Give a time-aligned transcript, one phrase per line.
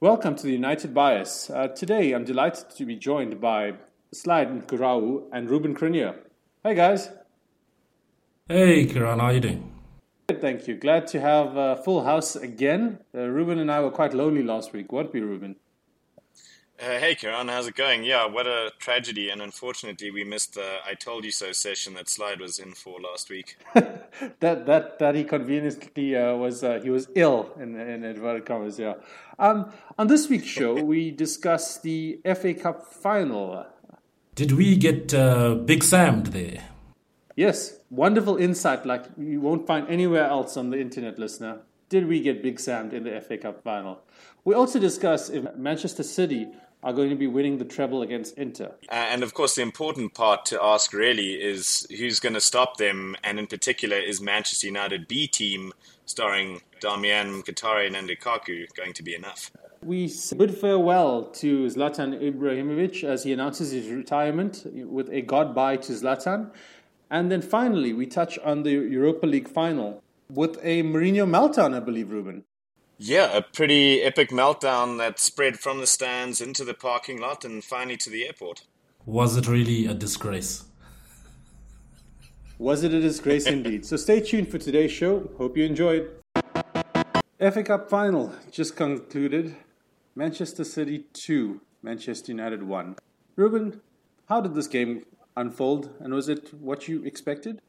[0.00, 1.50] Welcome to the United Bias.
[1.50, 3.72] Uh, today I'm delighted to be joined by
[4.12, 6.14] Slide Kurau and Ruben Crinier.
[6.62, 7.10] Hey guys.
[8.48, 9.72] Hey Kiran, how are you doing?
[10.28, 10.76] Good, thank you.
[10.76, 13.00] Glad to have a full house again.
[13.12, 15.56] Uh, Ruben and I were quite lonely last week, weren't we, Ruben?
[16.80, 18.04] Uh, hey, Kiran, how's it going?
[18.04, 22.08] Yeah, what a tragedy, and unfortunately, we missed the "I told you so" session that
[22.08, 23.56] Slide was in for last week.
[23.74, 28.78] that that that he conveniently uh, was uh, he was ill in in inverted commas.
[28.78, 28.94] Yeah.
[29.40, 33.66] Um, on this week's show, we discuss the FA Cup final.
[34.36, 36.62] Did we get uh, Big Sam there?
[37.34, 41.58] Yes, wonderful insight like you won't find anywhere else on the internet, listener.
[41.88, 44.00] Did we get Big Sam in the FA Cup final?
[44.44, 46.48] We also discuss if Manchester City
[46.82, 48.72] are going to be winning the treble against Inter.
[48.88, 53.16] And of course, the important part to ask really is who's going to stop them,
[53.24, 55.72] and in particular, is Manchester United B team
[56.06, 59.50] starring Darmian, Mkhitaryan, and Lukaku going to be enough?
[59.82, 65.92] We bid farewell to Zlatan Ibrahimovic as he announces his retirement with a goodbye to
[65.92, 66.50] Zlatan.
[67.10, 71.80] And then finally, we touch on the Europa League final with a Mourinho meltdown, I
[71.80, 72.44] believe, Ruben.
[73.00, 77.62] Yeah, a pretty epic meltdown that spread from the stands into the parking lot and
[77.62, 78.64] finally to the airport.
[79.06, 80.64] Was it really a disgrace?
[82.58, 83.86] Was it a disgrace indeed?
[83.86, 85.30] So stay tuned for today's show.
[85.38, 86.10] Hope you enjoyed.
[87.38, 89.54] FA Cup final just concluded.
[90.16, 92.96] Manchester City 2, Manchester United 1.
[93.36, 93.80] Ruben,
[94.28, 95.04] how did this game
[95.36, 97.60] unfold and was it what you expected?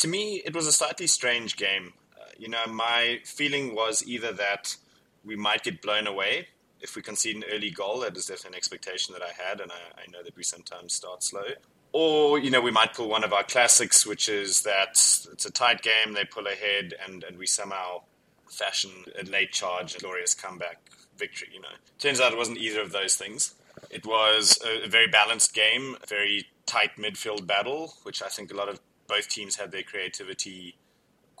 [0.00, 1.94] To me, it was a slightly strange game
[2.38, 4.76] you know, my feeling was either that
[5.24, 6.48] we might get blown away
[6.80, 8.00] if we concede an early goal.
[8.00, 10.94] That is definitely an expectation that I had, and I, I know that we sometimes
[10.94, 11.44] start slow.
[11.92, 15.50] Or, you know, we might pull one of our classics, which is that it's a
[15.50, 18.02] tight game, they pull ahead, and, and we somehow
[18.50, 20.78] fashion a late charge, a glorious comeback
[21.16, 21.68] victory, you know.
[21.98, 23.54] Turns out it wasn't either of those things.
[23.90, 28.56] It was a, very balanced game, a very tight midfield battle, which I think a
[28.56, 30.76] lot of both teams had their creativity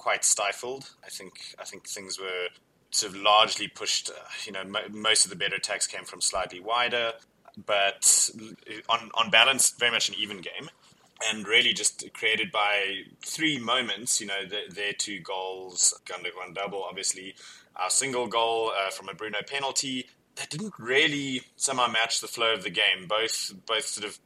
[0.06, 0.90] quite stifled.
[1.04, 2.46] I think I think things were
[2.92, 4.08] sort of largely pushed.
[4.08, 4.12] Uh,
[4.44, 4.62] you know,
[4.92, 7.10] most of the better attacks came from slightly wider,
[7.66, 8.30] but
[8.88, 10.70] on on balance, very much an even game,
[11.28, 14.20] and really just created by three moments.
[14.20, 17.34] You know, the, their two goals, Gundogan double, obviously,
[17.74, 20.06] our single goal uh, from a Bruno penalty.
[20.36, 23.08] That didn't really somehow match the flow of the game.
[23.08, 24.20] Both both sort of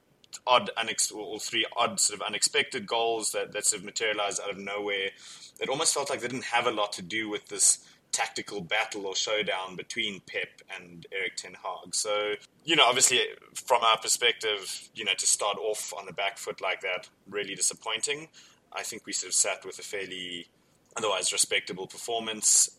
[0.46, 4.50] odd, unex- all three odd sort of unexpected goals that, that sort of materialized out
[4.50, 5.10] of nowhere.
[5.60, 9.06] It almost felt like they didn't have a lot to do with this tactical battle
[9.06, 11.94] or showdown between Pep and Erik Ten Hag.
[11.94, 12.34] So,
[12.64, 13.20] you know, obviously
[13.54, 17.54] from our perspective, you know, to start off on the back foot like that, really
[17.54, 18.28] disappointing.
[18.72, 20.48] I think we sort of sat with a fairly
[20.96, 22.70] otherwise respectable performance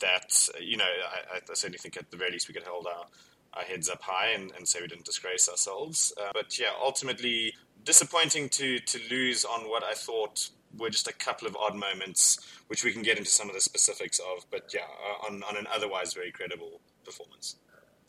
[0.00, 0.84] that, you know,
[1.32, 3.06] I, I certainly think at the very least we could hold our
[3.54, 6.12] our heads up high and, and say we didn't disgrace ourselves.
[6.20, 7.54] Uh, but yeah, ultimately
[7.84, 12.40] disappointing to to lose on what I thought were just a couple of odd moments,
[12.68, 14.46] which we can get into some of the specifics of.
[14.50, 17.56] But yeah, uh, on, on an otherwise very credible performance.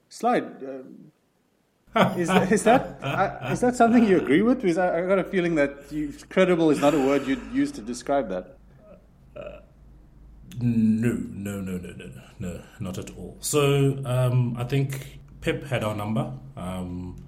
[0.10, 0.64] Slide.
[0.64, 0.84] Uh,
[2.18, 4.62] is, that, is that uh, is that something you agree with?
[4.62, 7.72] Because I, I got a feeling that you, credible is not a word you'd use
[7.72, 8.58] to describe that.
[10.60, 13.38] No, no, no, no, no, no, not at all.
[13.42, 17.24] So um, I think Pep had our number, um,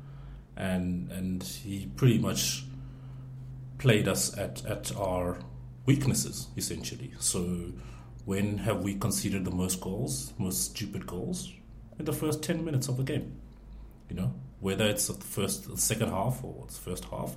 [0.56, 2.64] and and he pretty much
[3.80, 5.40] played us at, at our
[5.86, 7.14] weaknesses essentially.
[7.20, 7.72] So
[8.26, 11.52] when have we conceded the most goals, most stupid goals?
[11.98, 13.34] In the first ten minutes of the game,
[14.10, 17.36] you know, whether it's the first, the second half or it's first half,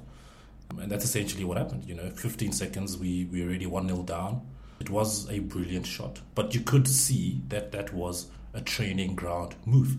[0.79, 1.85] and that's essentially what happened.
[1.85, 4.43] You know, 15 seconds, we we already one 0 down.
[4.81, 9.55] It was a brilliant shot, but you could see that that was a training ground
[9.65, 9.97] move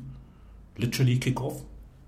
[0.77, 1.61] literally kick off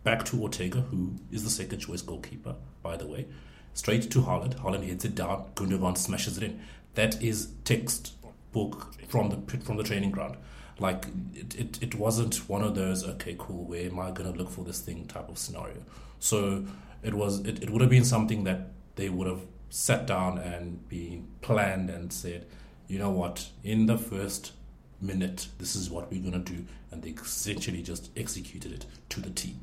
[0.04, 3.28] back to Ortega, who is the second choice goalkeeper, by the way.
[3.76, 4.56] Straight to Haaland.
[4.56, 5.46] Haaland heads it down.
[5.54, 6.62] Gundogan smashes it in.
[6.96, 10.38] That is textbook from the from the training ground.
[10.80, 14.50] Like it, it, it wasn't one of those okay cool where am I gonna look
[14.50, 15.84] for this thing type of scenario.
[16.20, 16.66] So
[17.04, 20.88] it was it, it would have been something that they would have sat down and
[20.88, 22.46] been planned and said,
[22.88, 24.54] you know what, in the first
[25.02, 26.66] minute, this is what we're to do.
[26.92, 29.56] And they essentially just executed it to the T.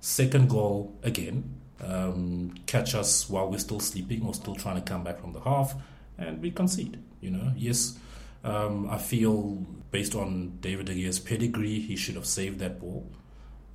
[0.00, 5.04] Second goal, again, um, catch us while we're still sleeping or still trying to come
[5.04, 5.74] back from the half,
[6.18, 6.98] and we concede.
[7.20, 7.98] You know, yes,
[8.44, 13.10] um, I feel based on David De Gea's pedigree, he should have saved that ball.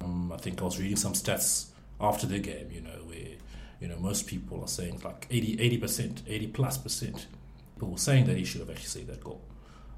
[0.01, 1.67] Um, I think I was reading some stats
[1.99, 3.35] after the game, you know, where
[3.79, 7.27] you know most people are saying like 80 percent, 80 plus percent.
[7.75, 9.41] People were saying that he should have actually saved that goal.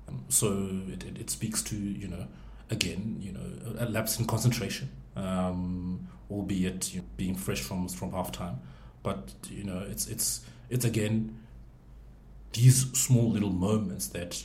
[0.07, 2.27] Um, so it, it, it, speaks to you know
[2.73, 8.11] again, you know, a lapse in concentration, um, albeit you know, being fresh from from
[8.11, 8.57] halftime.
[9.03, 11.37] But you know, it's it's it's again
[12.53, 14.43] these small little moments that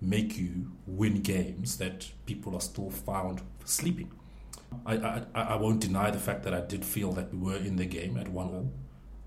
[0.00, 4.10] make you win games that people are still found sleeping.
[4.84, 7.76] I, I, I won't deny the fact that I did feel that we were in
[7.76, 8.68] the game at 1 0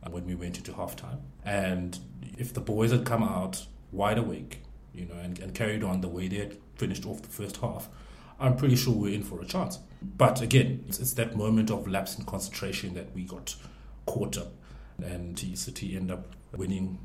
[0.04, 1.20] uh, when we went into halftime.
[1.44, 1.98] And
[2.38, 4.62] if the boys had come out wide awake,
[4.94, 7.90] you know, and, and carried on the way they had finished off the first half,
[8.40, 9.80] I'm pretty sure we're in for a chance.
[10.02, 13.56] But again, it's, it's that moment of lapse in concentration that we got
[14.06, 14.54] caught up,
[15.04, 17.00] and City end up winning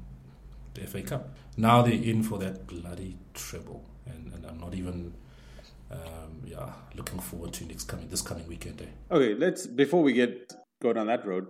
[0.74, 1.36] the FA Cup.
[1.56, 5.14] Now they're in for that bloody treble, and, and I'm not even
[5.90, 8.80] um, yeah, looking forward to next coming this coming weekend.
[8.82, 9.14] Eh?
[9.14, 10.52] Okay, let's before we get
[10.82, 11.46] go down that road,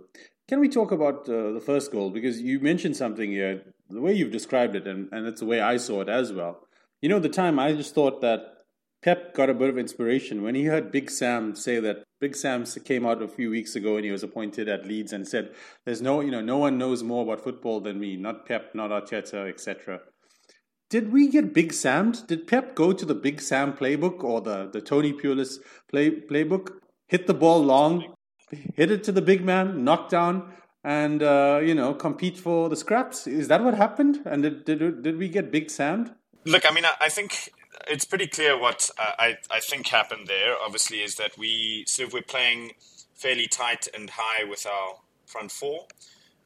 [0.48, 4.12] can we talk about uh, the first goal because you mentioned something here, the way
[4.12, 6.66] you've described it, and and it's the way I saw it as well.
[7.00, 8.53] You know, the time I just thought that
[9.04, 12.04] Pep got a bit of inspiration when he heard Big Sam say that.
[12.22, 15.28] Big Sam came out a few weeks ago and he was appointed at Leeds and
[15.28, 15.50] said,
[15.84, 18.16] "There's no, you know, no one knows more about football than me.
[18.16, 20.00] Not Pep, not Arteta, etc."
[20.88, 22.12] Did we get Big Sam?
[22.12, 25.58] Did Pep go to the Big Sam playbook or the the Tony Pulis
[25.90, 26.70] play playbook?
[27.06, 28.14] Hit the ball long,
[28.50, 32.76] hit it to the big man, knock down, and uh, you know compete for the
[32.76, 33.26] scraps.
[33.26, 34.22] Is that what happened?
[34.24, 36.14] And did did, did we get Big Sam?
[36.46, 37.50] Look, I mean, I, I think
[37.88, 40.54] it's pretty clear what uh, I, I think happened there.
[40.64, 42.72] Obviously, is that we sort of we're playing
[43.14, 44.96] fairly tight and high with our
[45.26, 45.86] front four.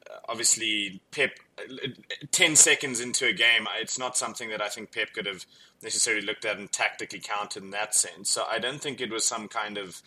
[0.09, 1.87] Uh, obviously, Pep, uh,
[2.31, 5.45] 10 seconds into a game, it's not something that I think Pep could have
[5.83, 8.29] necessarily looked at and tactically counted in that sense.
[8.29, 10.01] So I don't think it was some kind of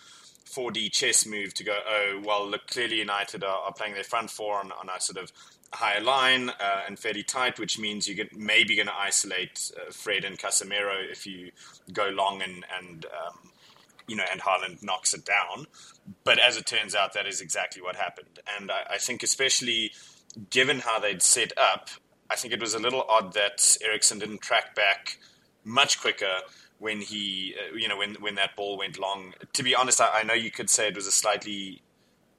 [0.46, 4.30] 4D chess move to go, oh, well, look, clearly United are, are playing their front
[4.30, 5.32] four on, on a sort of
[5.72, 9.90] higher line uh, and fairly tight, which means you get maybe going to isolate uh,
[9.90, 11.50] Fred and Casemiro if you
[11.92, 13.50] go long and and um,
[14.06, 15.66] you know and Haaland knocks it down.
[16.24, 19.92] But as it turns out, that is exactly what happened, and I, I think especially
[20.50, 21.90] given how they'd set up,
[22.30, 25.18] I think it was a little odd that Eriksen didn't track back
[25.64, 26.38] much quicker
[26.78, 29.34] when he, uh, you know, when when that ball went long.
[29.52, 31.82] To be honest, I, I know you could say it was a slightly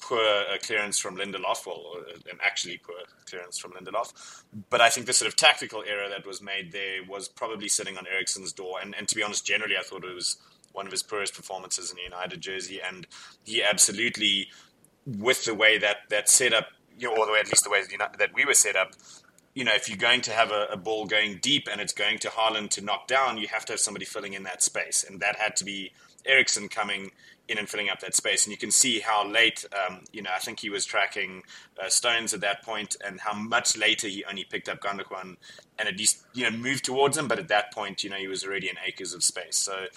[0.03, 2.95] poor clearance from Lindelof, well, uh, an actually poor
[3.25, 4.43] clearance from Lindelof.
[4.69, 7.97] But I think the sort of tactical error that was made there was probably sitting
[7.97, 8.79] on Eriksen's door.
[8.81, 10.37] And, and to be honest, generally, I thought it was
[10.73, 12.81] one of his poorest performances in the United jersey.
[12.85, 13.07] And
[13.43, 14.49] he absolutely,
[15.05, 16.67] with the way that that set up,
[16.99, 17.81] you know, or the way, at least the way
[18.19, 18.91] that we were set up,
[19.53, 22.17] you know, if you're going to have a, a, ball going deep and it's going
[22.19, 25.05] to Haaland to knock down, you have to have somebody filling in that space.
[25.07, 25.91] And that had to be
[26.25, 27.11] Eriksen coming
[27.47, 28.45] in and filling up that space.
[28.45, 31.43] And you can see how late, um, you know, I think he was tracking
[31.81, 35.35] uh, Stones at that point and how much later he only picked up Gundogan
[35.77, 37.27] and at least, you know, moved towards him.
[37.27, 39.57] But at that point, you know, he was already in acres of space.
[39.57, 39.87] So,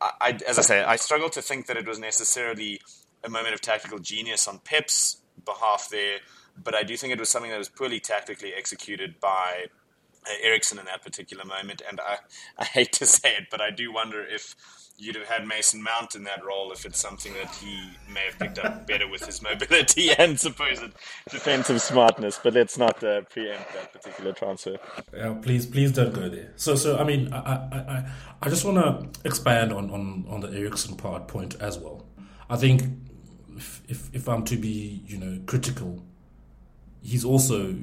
[0.00, 2.80] I, I, as I say, I struggle to think that it was necessarily
[3.22, 6.18] a moment of tactical genius on Pep's behalf there.
[6.62, 9.66] But I do think it was something that was poorly tactically executed by
[10.26, 11.82] uh, Eriksen in that particular moment.
[11.86, 12.18] And I,
[12.58, 14.54] I hate to say it, but I do wonder if
[14.96, 18.38] you'd have had Mason Mount in that role if it's something that he may have
[18.38, 20.82] picked up better with his mobility and supposed
[21.30, 22.38] defensive smartness.
[22.42, 24.76] But let's not uh, preempt that particular transfer.
[25.12, 26.52] Yeah, please, please don't go there.
[26.56, 28.10] So, so I mean, I, I,
[28.42, 32.06] I, just want to expand on, on, on the Eriksen part point as well.
[32.48, 32.84] I think
[33.56, 36.04] if, if, if I'm to be, you know, critical,
[37.02, 37.74] he's also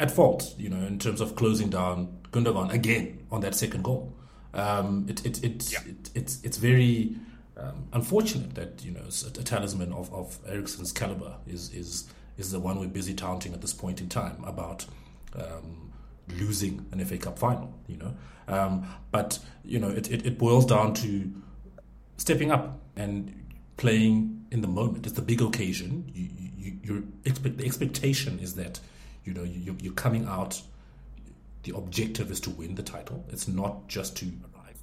[0.00, 4.14] at fault, you know, in terms of closing down Gundogan again on that second goal.
[4.54, 5.80] Um, it, it, it, yeah.
[5.86, 7.16] it, it's it's very
[7.56, 12.60] um, unfortunate that you know a, talisman of, of Eriksen's caliber is is is the
[12.60, 14.86] one we're busy taunting at this point in time about
[15.34, 15.92] um,
[16.36, 17.74] losing an FA Cup final.
[17.88, 18.14] You know,
[18.46, 21.30] um, but you know it, it, it boils down to
[22.16, 23.34] stepping up and
[23.76, 25.06] playing in the moment.
[25.06, 26.10] It's the big occasion.
[26.14, 28.80] You, you, your expect, the expectation is that
[29.24, 30.62] you know you, you're coming out
[31.62, 33.24] the objective is to win the title.
[33.28, 34.78] It's not just to arrive,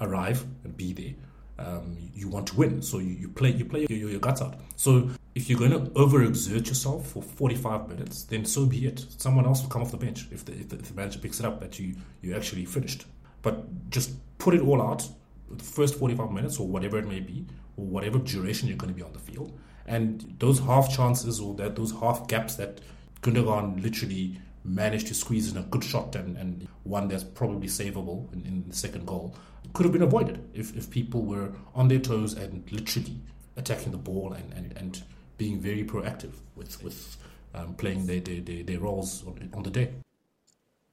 [0.00, 1.14] arrive and be there.
[1.58, 4.60] Um, you want to win, so you, you play you play your, your, guts out.
[4.76, 9.06] So if you're going to overexert yourself for 45 minutes, then so be it.
[9.16, 11.40] Someone else will come off the bench if the, if the, if the manager picks
[11.40, 13.06] it up that you you actually finished.
[13.40, 15.08] But just put it all out
[15.50, 17.46] the first 45 minutes or whatever it may be,
[17.76, 19.58] or whatever duration you're going to be on the field.
[19.86, 22.80] And those half chances or that those half gaps that
[23.22, 28.32] Gundogan literally managed to squeeze in a good shot and, and one that's probably savable
[28.32, 29.34] in, in, the second goal
[29.72, 33.16] could have been avoided if, if people were on their toes and literally
[33.56, 35.02] attacking the ball and, and, and
[35.38, 37.16] being very proactive with, with
[37.54, 39.90] um, playing their, their, their, their, roles on, on the day.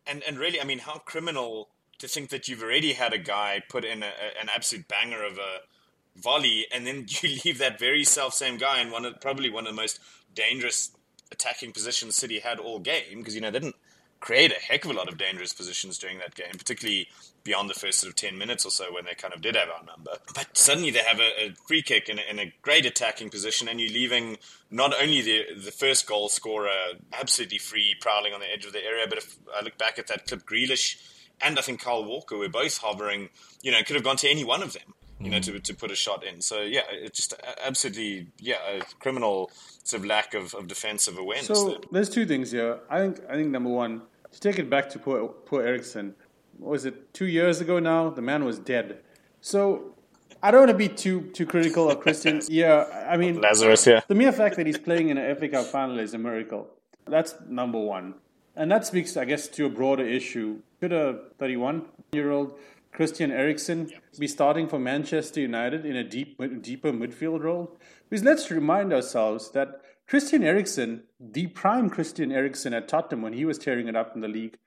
[0.06, 3.62] And, and really, I mean, how criminal to think that you've already had a guy
[3.70, 4.12] put in a,
[4.42, 8.82] an absolute banger of a volley, and then you leave that very self same guy
[8.82, 10.00] in one of probably one of the most
[10.36, 10.92] dangerous
[11.34, 13.76] attacking positions City had all game because you know they didn't
[14.24, 17.10] create a heck of a lot of dangerous positions during that game, particularly
[17.44, 19.68] beyond the first sort of 10 minutes or so when they kind of did have
[19.68, 20.12] our number.
[20.34, 23.68] But suddenly they have a, a free kick in a, in a, great attacking position,
[23.68, 24.38] and you're leaving
[24.72, 26.70] not only the the first goal scorer
[27.12, 30.08] absolutely free, prowling on the edge of the area, but if I look back at
[30.08, 30.96] that clip, Grealish
[31.42, 33.28] and I think Kyle Walker were both hovering,
[33.62, 35.54] you know, could have gone to any one of them you know, mm-hmm.
[35.54, 36.42] to, to put a shot in.
[36.42, 39.52] So yeah, it's just absolutely yeah, a criminal
[39.84, 41.48] sort of lack of, of defensive awareness.
[41.48, 41.78] So there.
[41.92, 42.80] there's two things here.
[42.90, 46.16] I think I think number one, to take it back to poor, poor Eriksen,
[46.60, 48.10] was it two years ago now?
[48.10, 49.00] The man was dead.
[49.42, 49.94] So
[50.42, 52.42] I don't want to be too too critical of Christian.
[52.50, 53.86] yeah, I mean Lazarus.
[53.86, 56.68] Yeah, the mere fact that he's playing in an FA Cup final is a miracle.
[57.06, 58.16] That's number one,
[58.56, 60.60] and that speaks, I guess, to a broader issue.
[60.80, 62.60] Could a 31 year old
[62.94, 67.78] Christian Eriksen be starting for Manchester United in a deep, deeper midfield role?
[68.10, 73.46] Because let's remind ourselves that Christian Eriksen, the prime Christian Eriksen at Tottenham when he
[73.46, 74.58] was tearing it up in the league,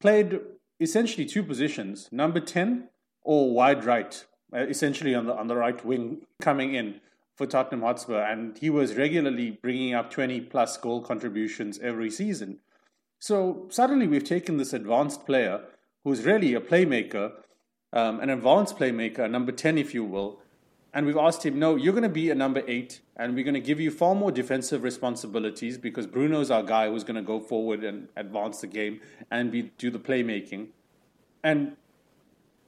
[0.00, 0.40] played
[0.78, 2.88] essentially two positions: number ten
[3.22, 7.00] or wide right, uh, essentially on the on the right wing, coming in
[7.36, 12.60] for Tottenham Hotspur, and he was regularly bringing up twenty plus goal contributions every season.
[13.18, 15.62] So suddenly we've taken this advanced player
[16.04, 17.32] who's really a playmaker,
[17.92, 20.40] um, an advanced playmaker, number 10, if you will.
[20.92, 23.54] And we've asked him, no, you're going to be a number eight, and we're going
[23.54, 27.38] to give you far more defensive responsibilities because Bruno's our guy who's going to go
[27.38, 30.68] forward and advance the game and be, do the playmaking.
[31.44, 31.76] And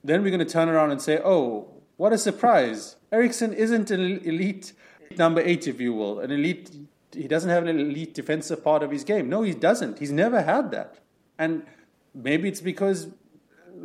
[0.04, 2.96] then we're going to turn around and say, oh, what a surprise.
[3.10, 4.72] Eriksen isn't an elite
[5.16, 6.70] number eight, if you will, an elite.
[7.12, 9.28] He doesn't have an elite defensive part of his game.
[9.28, 9.98] No, he doesn't.
[9.98, 10.98] He's never had that.
[11.38, 11.64] And
[12.14, 13.08] maybe it's because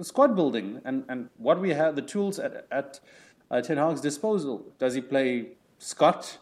[0.03, 2.99] squad building and, and what we have, the tools at, at
[3.49, 4.73] uh, Ten Hag's disposal.
[4.79, 6.37] Does he play Scott?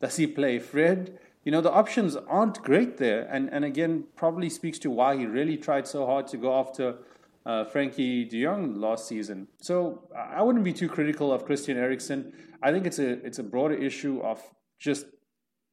[0.00, 1.18] Does he play Fred?
[1.44, 3.28] You know, the options aren't great there.
[3.30, 6.96] And, and again, probably speaks to why he really tried so hard to go after
[7.44, 9.48] uh, Frenkie de Jong last season.
[9.60, 12.32] So I wouldn't be too critical of Christian Eriksen.
[12.62, 14.42] I think it's a, it's a broader issue of
[14.78, 15.06] just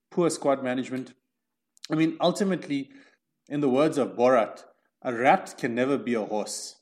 [0.10, 1.14] poor squad management.
[1.90, 2.90] I mean, ultimately,
[3.48, 4.64] in the words of Borat,
[5.02, 6.76] a rat can never be a horse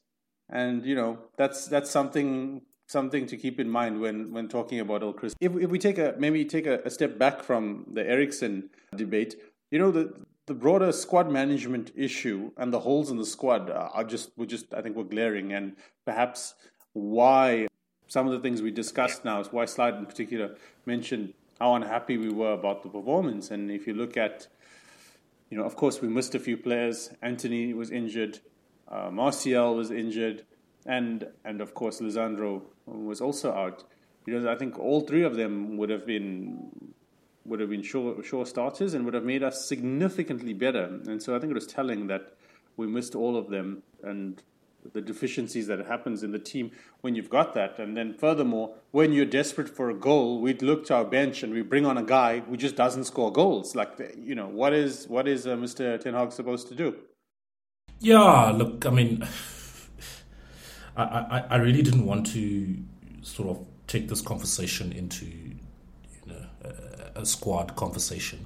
[0.50, 5.03] and you know that's that's something something to keep in mind when when talking about
[5.03, 5.36] El Chris.
[5.39, 9.36] If if we take a maybe take a, a step back from the Eriksen debate,
[9.72, 10.13] you know the
[10.48, 14.74] the broader squad management issue and the holes in the squad are just were just
[14.74, 15.53] I think were glaring.
[15.53, 15.75] And
[16.06, 16.56] perhaps
[16.94, 17.68] why
[18.08, 20.56] some of the things we discussed now is why Slide in particular
[20.88, 23.51] mentioned how unhappy we were about the performance.
[23.51, 24.48] And if you look at
[25.51, 27.12] you know of course we missed a few players.
[27.22, 28.39] Antony was injured
[28.89, 30.46] uh, Martial was injured,
[30.86, 33.84] and and of course Lisandro was also out.
[34.25, 36.93] Because I think all three of them would have been
[37.46, 41.00] would have been sure sure starters and would have made us significantly better.
[41.08, 42.34] And so I think it was telling that
[42.77, 44.41] we missed all of them and
[44.93, 47.77] the deficiencies that happens in the team when you've got that.
[47.79, 51.53] And then furthermore, when you're desperate for a goal, we'd look to our bench and
[51.53, 53.75] we bring on a guy who just doesn't score goals.
[53.75, 56.00] Like you know, what is what is uh, Mr.
[56.00, 56.96] Ten Hag supposed to do?
[58.00, 59.27] Yeah, look, I mean,
[60.96, 62.77] I, I, I really didn't want to
[63.22, 65.60] sort of take this conversation into, you
[66.27, 68.46] know, a, a squad conversation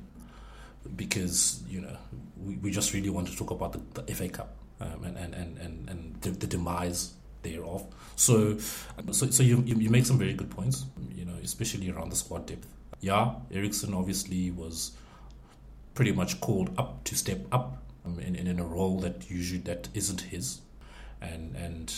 [0.96, 1.96] because, you know,
[2.44, 5.36] we, we just really want to talk about the, the FA Cup um, and, and,
[5.36, 7.86] and, and, and the, the demise thereof.
[8.16, 12.16] So, so, so you, you make some very good points, you know, especially around the
[12.16, 12.68] squad depth.
[13.02, 14.94] Yeah, Eriksen obviously was
[15.94, 19.90] pretty much called up to step up um, in, in a role that usually that
[19.94, 20.62] isn't his,
[21.22, 21.94] and and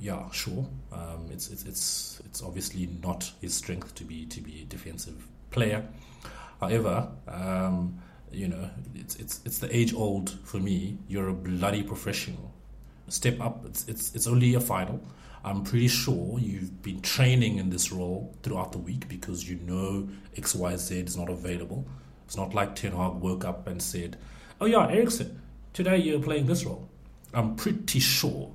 [0.00, 4.62] yeah, sure, um, it's it's it's it's obviously not his strength to be to be
[4.62, 5.84] a defensive player.
[6.60, 8.00] However, um,
[8.32, 10.98] you know, it's it's it's the age old for me.
[11.08, 12.52] You're a bloody professional.
[13.08, 13.64] Step up.
[13.66, 15.00] It's it's it's only a final.
[15.44, 20.08] I'm pretty sure you've been training in this role throughout the week because you know
[20.36, 21.86] X Y Z is not available.
[22.26, 24.18] It's not like Ten Hag woke up and said,
[24.60, 25.40] oh yeah, Eriksen,
[25.72, 26.88] today you're playing this role.
[27.34, 28.52] I'm pretty sure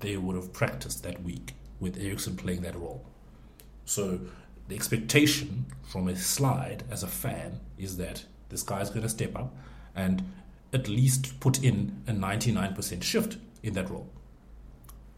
[0.00, 3.04] they would have practiced that week with Eriksen playing that role.
[3.84, 4.20] So
[4.68, 9.36] the expectation from a slide as a fan is that this guy's going to step
[9.36, 9.54] up
[9.94, 10.22] and
[10.72, 14.08] at least put in a 99% shift in that role.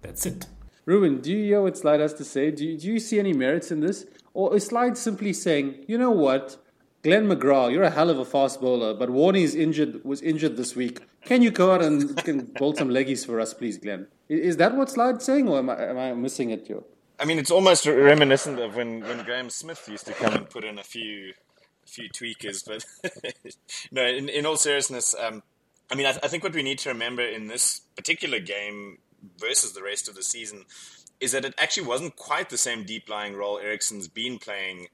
[0.02, 0.46] That's it.
[0.86, 2.50] Ruben, do you hear what Slide has to say?
[2.50, 4.06] Do you, do you see any merits in this?
[4.32, 6.56] Or is Slide simply saying, you know what?
[7.02, 10.76] Glenn McGrath, you're a hell of a fast bowler, but Warney's injured was injured this
[10.76, 11.00] week.
[11.24, 14.08] Can you go out and can bowl some leggies for us, please, Glenn?
[14.28, 16.82] Is that what Slide's saying, or am I, am I missing it here?
[17.18, 20.64] I mean, it's almost reminiscent of when, when Graeme Smith used to come and put
[20.64, 21.34] in a few
[21.86, 22.64] few tweakers.
[22.66, 22.84] But
[23.90, 25.42] no, in, in all seriousness, um,
[25.90, 28.98] I mean, I, th- I think what we need to remember in this particular game
[29.38, 30.64] versus the rest of the season
[31.18, 34.86] is that it actually wasn't quite the same deep lying role Eriksen's been playing.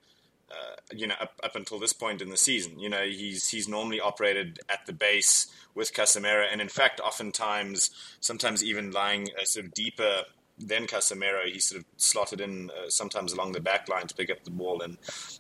[0.51, 3.67] Uh, you know, up, up until this point in the season, you know, he's he's
[3.67, 9.45] normally operated at the base with Casemiro, and in fact, oftentimes, sometimes even lying a
[9.45, 10.23] sort of deeper
[10.59, 14.31] than Casemiro, he sort of slotted in uh, sometimes along the back line to pick
[14.31, 14.99] up the ball and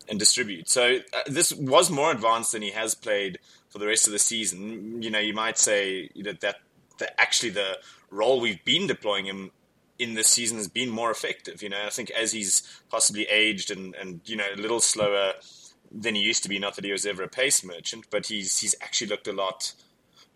[0.09, 0.69] and distribute.
[0.69, 4.19] So uh, this was more advanced than he has played for the rest of the
[4.19, 5.03] season.
[5.03, 6.57] You know, you might say that that,
[6.99, 7.79] that actually the
[8.11, 9.51] role we've been deploying him
[9.99, 11.63] in this season has been more effective.
[11.63, 15.33] You know, I think as he's possibly aged and, and you know a little slower
[15.91, 16.59] than he used to be.
[16.59, 19.73] Not that he was ever a pace merchant, but he's he's actually looked a lot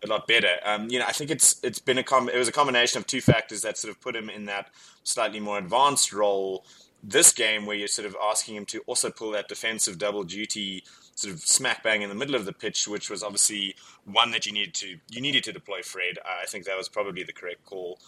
[0.03, 0.55] a lot better.
[0.63, 3.07] Um, you know, I think it's it's been a com- it was a combination of
[3.07, 4.69] two factors that sort of put him in that
[5.03, 6.65] slightly more advanced role
[7.03, 10.83] this game, where you're sort of asking him to also pull that defensive double duty
[11.15, 13.75] sort of smack bang in the middle of the pitch, which was obviously
[14.05, 16.17] one that you needed to you needed to deploy Fred.
[16.25, 17.99] I think that was probably the correct call.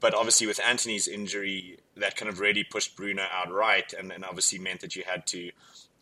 [0.00, 4.24] But obviously, with Antony's injury, that kind of really pushed Bruno out right, and, and
[4.24, 5.50] obviously meant that you had to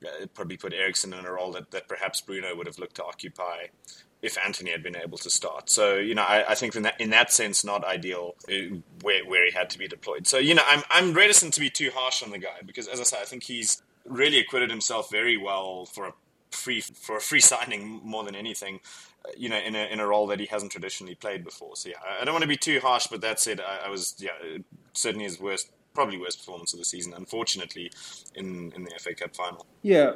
[0.04, 3.04] uh, probably put Eriksen in a role that, that perhaps Bruno would have looked to
[3.04, 3.66] occupy
[4.22, 5.70] if Antony had been able to start.
[5.70, 9.24] So you know, I, I think in that in that sense, not ideal uh, where
[9.24, 10.26] where he had to be deployed.
[10.26, 13.00] So you know, I'm I'm reticent to be too harsh on the guy because, as
[13.00, 16.12] I say, I think he's really acquitted himself very well for a
[16.50, 18.80] free for a free signing more than anything.
[19.36, 21.76] You know, in a in a role that he hasn't traditionally played before.
[21.76, 23.88] So yeah, I, I don't want to be too harsh, but that said, I, I
[23.88, 24.30] was yeah
[24.92, 27.90] certainly his worst probably worst performance of the season, unfortunately,
[28.34, 29.66] in in the FA Cup final.
[29.82, 30.12] Yeah,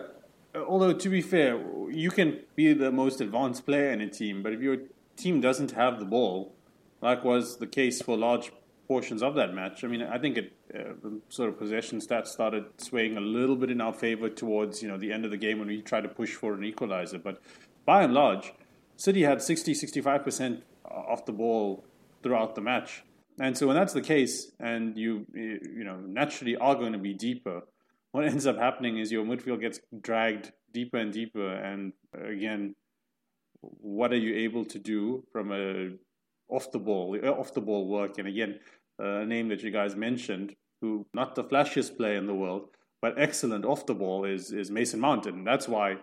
[0.54, 4.52] although to be fair, you can be the most advanced player in a team, but
[4.52, 4.78] if your
[5.16, 6.54] team doesn't have the ball,
[7.00, 8.52] like was the case for large
[8.86, 12.64] portions of that match, I mean, I think it uh, sort of possession stats started
[12.78, 15.58] swaying a little bit in our favor towards you know the end of the game
[15.58, 17.18] when we tried to push for an equalizer.
[17.18, 17.40] But
[17.86, 18.52] by and large,
[19.00, 21.86] City had 60, 65 percent off the ball
[22.22, 23.02] throughout the match.
[23.40, 27.14] And so when that's the case, and you you know naturally are going to be
[27.14, 27.62] deeper,
[28.12, 31.50] what ends up happening is your midfield gets dragged deeper and deeper.
[31.50, 32.74] And uh, again,
[33.62, 35.92] what are you able to do from a
[36.54, 38.18] off the ball, off the ball work?
[38.18, 38.60] And again,
[39.02, 42.68] uh, a name that you guys mentioned, who not the flashiest player in the world,
[43.00, 45.96] but excellent off the ball, is is Mason Mount, and that's why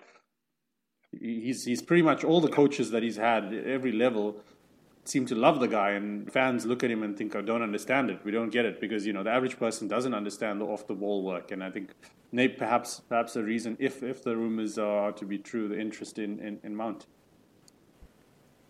[1.22, 4.42] he's he's pretty much all the coaches that he's had at every level
[5.06, 8.10] seem to love the guy, and fans look at him and think, "I don't understand
[8.10, 8.20] it.
[8.24, 10.96] We don't get it," because you know the average person doesn't understand the off the
[10.96, 11.92] ball work, and I think
[12.32, 16.20] maybe perhaps perhaps the reason, if if the rumors are to be true, the interest
[16.20, 17.06] in in, in Mount.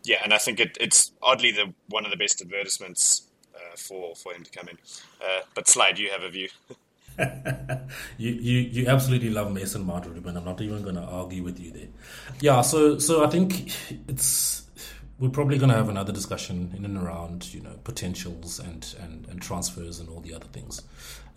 [0.03, 4.15] Yeah, and I think it, it's oddly the one of the best advertisements uh, for
[4.15, 4.77] for him to come in.
[5.21, 6.49] Uh, but slide, you have a view.
[8.17, 10.37] you, you you absolutely love Mason Mount, Ruben.
[10.37, 11.87] I'm not even going to argue with you there.
[12.39, 13.71] Yeah, so so I think
[14.07, 14.67] it's
[15.19, 19.27] we're probably going to have another discussion in and around you know potentials and, and,
[19.29, 20.81] and transfers and all the other things.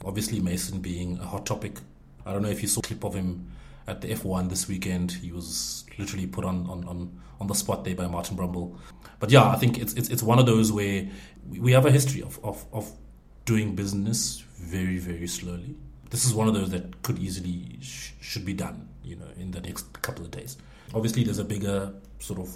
[0.05, 1.79] Obviously, Mason being a hot topic.
[2.27, 3.51] I don't know if you saw a clip of him
[3.87, 5.13] at the F1 this weekend.
[5.13, 8.77] He was literally put on, on, on, on the spot there by Martin Brundle.
[9.19, 11.09] But yeah, I think it's, it's, it's one of those where
[11.49, 12.91] we have a history of, of, of
[13.45, 15.75] doing business very, very slowly.
[16.11, 19.51] This is one of those that could easily sh- should be done, you know, in
[19.53, 20.57] the next couple of days.
[20.95, 22.55] Obviously, there's a bigger sort of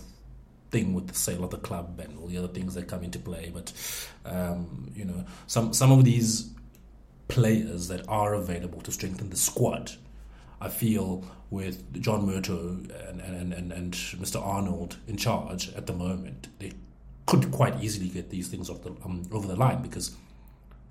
[0.71, 3.19] thing with the sale of the club and all the other things that come into
[3.19, 3.51] play.
[3.55, 3.73] But
[4.25, 6.51] um, you know, some some of these
[7.29, 9.93] players that are available to strengthen the squad,
[10.61, 14.45] I feel with John Murtough and, and, and, and Mr.
[14.45, 16.73] Arnold in charge at the moment, they
[17.27, 20.17] could quite easily get these things off the um, over the line because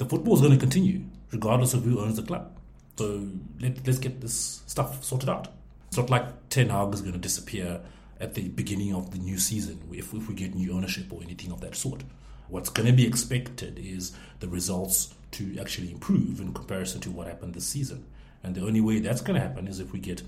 [0.03, 2.51] the football is going to continue regardless of who owns the club.
[2.97, 3.27] So
[3.59, 5.47] let, let's get this stuff sorted out.
[5.87, 7.81] It's not like Ten Hag is going to disappear
[8.19, 11.51] at the beginning of the new season if, if we get new ownership or anything
[11.51, 12.03] of that sort.
[12.49, 14.11] What's going to be expected is
[14.41, 18.05] the results to actually improve in comparison to what happened this season.
[18.43, 20.21] And the only way that's going to happen is if we get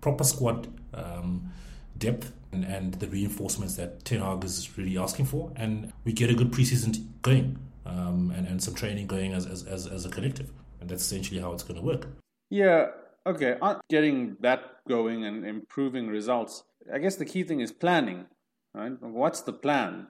[0.00, 1.52] proper squad um,
[1.96, 6.30] depth and, and, the reinforcements that Ten Hag is really asking for, and we get
[6.30, 10.10] a good preseason going um, and, and some training going as, as, as, as a
[10.10, 10.50] collective.
[10.80, 12.08] And that's essentially how it's going to work.
[12.50, 12.88] Yeah,
[13.26, 13.56] okay.
[13.88, 18.26] Getting that going and improving results I guess the key thing is planning,
[18.74, 18.92] right?
[19.00, 20.08] What's the plan?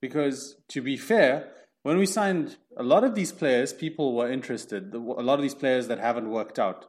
[0.00, 1.50] Because to be fair,
[1.82, 4.94] when we signed a lot of these players, people were interested.
[4.94, 6.86] A lot of these players that haven't worked out.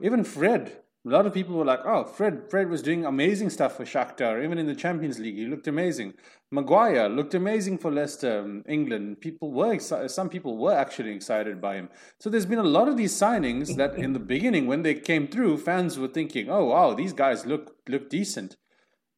[0.00, 3.76] Even Fred, A lot of people were like, "Oh, Fred, Fred was doing amazing stuff
[3.76, 5.34] for Shakhtar, even in the Champions League.
[5.34, 6.14] He looked amazing.
[6.52, 9.20] Maguire looked amazing for Leicester, um, England.
[9.20, 10.10] People were excited.
[10.10, 11.88] Some people were actually excited by him.
[12.20, 15.26] So there's been a lot of these signings that, in the beginning, when they came
[15.26, 18.56] through, fans were thinking, "Oh, wow, these guys look look decent,"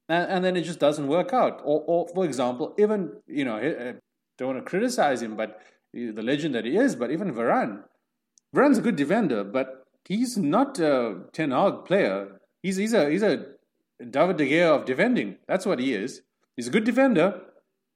[0.08, 1.60] and, and then it just doesn't work out.
[1.64, 3.94] Or, or for example, even you know, I
[4.38, 5.60] don't want to criticize him, but
[5.92, 7.84] the legend that he is, but even Varane,
[8.56, 12.40] Varane's a good defender, but he's not a Ten Hag player.
[12.62, 13.46] He's he's a he's a
[14.10, 15.36] David de Gea of defending.
[15.46, 16.22] That's what he is.
[16.56, 17.40] He's a good defender,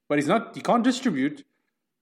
[0.08, 0.54] but he's not.
[0.54, 1.44] He can't distribute.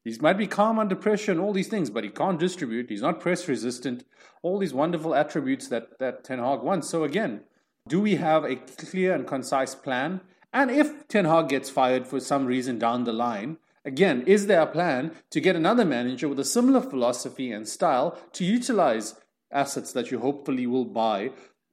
[0.04, 2.90] He might be calm under pressure and all these things, but he can't distribute.
[2.90, 4.04] He's not press resistant.
[4.42, 6.88] All these wonderful attributes that that Ten Hag wants.
[6.88, 7.40] So again,
[7.88, 10.20] do we have a clear and concise plan?
[10.52, 14.62] And if Ten Hag gets fired for some reason down the line, again, is there
[14.62, 19.16] a plan to get another manager with a similar philosophy and style to utilize
[19.52, 21.30] assets that you hopefully will buy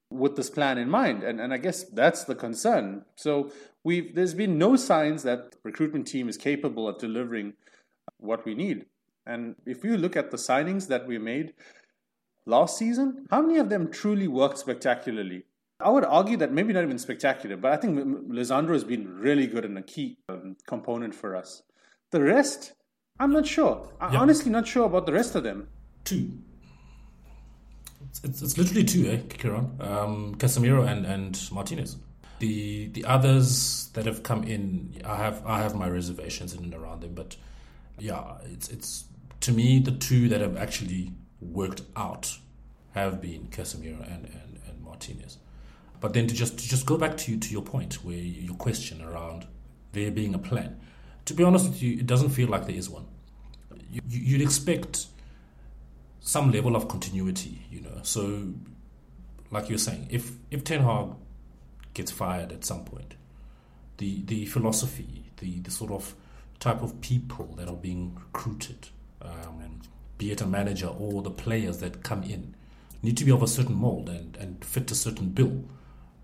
[0.10, 1.24] with this plan in mind.
[1.24, 3.06] And, and I guess that's the concern.
[3.16, 3.52] So
[3.84, 7.54] we've there's been no signs that the recruitment team is capable of delivering
[8.18, 8.86] what we need.
[9.26, 11.54] And if you look at the signings that we made
[12.46, 15.46] last season, how many of them truly worked spectacularly?
[15.80, 17.98] I would argue that maybe not even spectacular, but I think
[18.30, 21.64] Lisandro has been really good and a key um, component for us.
[22.12, 22.74] The rest,
[23.20, 23.90] I'm not sure.
[24.00, 25.70] I'm honestly not sure about the rest of them.
[26.06, 26.38] Two
[28.24, 29.78] it's, it's literally two, eh, Kieran?
[29.80, 31.98] Um, Casemiro and, and Martinez.
[32.40, 36.74] The the others that have come in, I have I have my reservations in and
[36.74, 37.38] around them, but
[38.00, 39.06] yeah, it's it's
[39.42, 42.38] to me the two that have actually worked out
[42.94, 45.38] have been Casemiro and, and, and Martinez.
[46.00, 48.56] But then to just to just go back to you, to your point where your
[48.56, 49.48] question around
[49.94, 50.80] there being a plan.
[51.26, 53.06] To be honest with you, it doesn't feel like there is one.
[53.90, 55.06] You, you'd expect
[56.24, 58.00] some level of continuity, you know.
[58.02, 58.54] So,
[59.52, 61.10] like you're saying, if if Ten Hag
[61.94, 63.14] gets fired at some point,
[63.98, 66.16] the the philosophy, the the sort of
[66.60, 68.88] type of people that are being recruited,
[69.22, 69.82] um,
[70.18, 72.56] be it a manager or the players that come in,
[73.02, 75.64] need to be of a certain mold and, and fit a certain bill.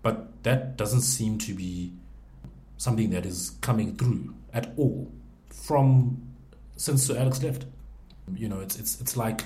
[0.02, 1.92] But that doesn't seem to be
[2.78, 5.12] something that is coming through at all
[5.50, 6.22] from
[6.76, 7.66] since Sir Alex left.
[8.34, 9.44] You know, it's it's it's like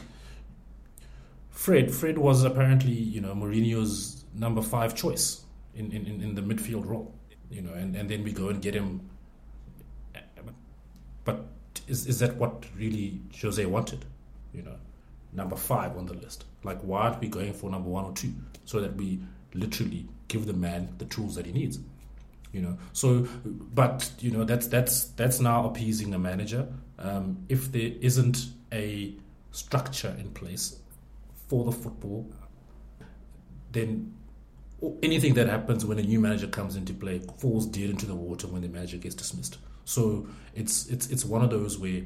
[1.54, 1.94] Fred.
[1.94, 7.14] Fred was apparently, you know, Mourinho's number five choice in, in, in the midfield role,
[7.48, 9.08] you know, and, and then we go and get him.
[11.24, 11.46] But
[11.86, 14.04] is, is that what really Jose wanted?
[14.52, 14.76] You know,
[15.32, 16.44] number five on the list.
[16.64, 19.20] Like, why aren't we going for number one or two so that we
[19.54, 21.78] literally give the man the tools that he needs?
[22.52, 26.68] You know, so but you know that's that's that's now appeasing the manager.
[26.98, 29.14] Um, if there isn't a
[29.50, 30.76] structure in place
[31.48, 32.30] for the football,
[33.72, 34.14] then
[35.02, 38.46] anything that happens when a new manager comes into play falls dead into the water
[38.46, 39.58] when the manager gets dismissed.
[39.84, 42.02] So it's it's it's one of those where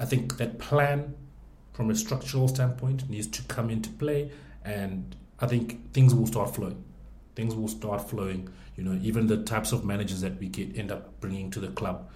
[0.00, 1.14] I think that plan
[1.72, 4.30] from a structural standpoint needs to come into play,
[4.64, 6.82] and I think things will start flowing.
[7.34, 8.48] Things will start flowing.
[8.76, 11.68] You know, even the types of managers that we get end up bringing to the
[11.68, 12.10] club,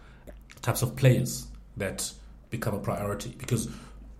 [0.62, 2.10] types of players that
[2.50, 3.68] become a priority because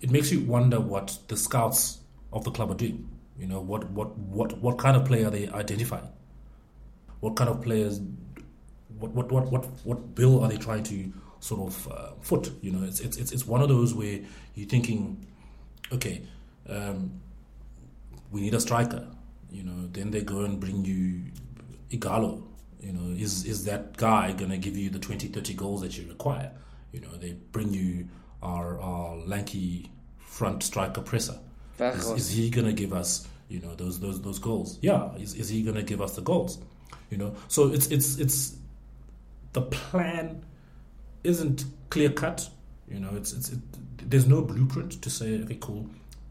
[0.01, 1.99] it makes you wonder what the scouts
[2.33, 3.09] of the club are doing.
[3.39, 6.09] You know, what what what what kind of player are they identifying?
[7.21, 8.01] What kind of players?
[8.99, 12.53] What what what what what bill are they trying to sort of uh, foot?
[12.61, 14.21] You know, it's it's it's one of those where
[14.55, 15.27] you're thinking,
[15.93, 16.23] okay,
[16.69, 17.21] um,
[18.31, 19.07] we need a striker.
[19.51, 21.23] You know, then they go and bring you
[21.91, 22.43] Ighalo.
[22.81, 25.97] You know, is is that guy going to give you the 20, 30 goals that
[25.97, 26.51] you require?
[26.93, 28.09] You know, they bring you
[28.43, 31.39] our, our lanky front striker presser.
[31.79, 34.79] Is, is, he gonna give us, you know, those those those goals?
[34.83, 36.59] Yeah, is, is he gonna give us the goals?
[37.11, 38.57] You know, so it's it's it's
[39.53, 40.45] the plan
[41.25, 42.49] isn't clear cut.
[42.89, 43.61] You know, it's it's it,
[44.11, 45.87] there's no blueprint to say, okay, cool,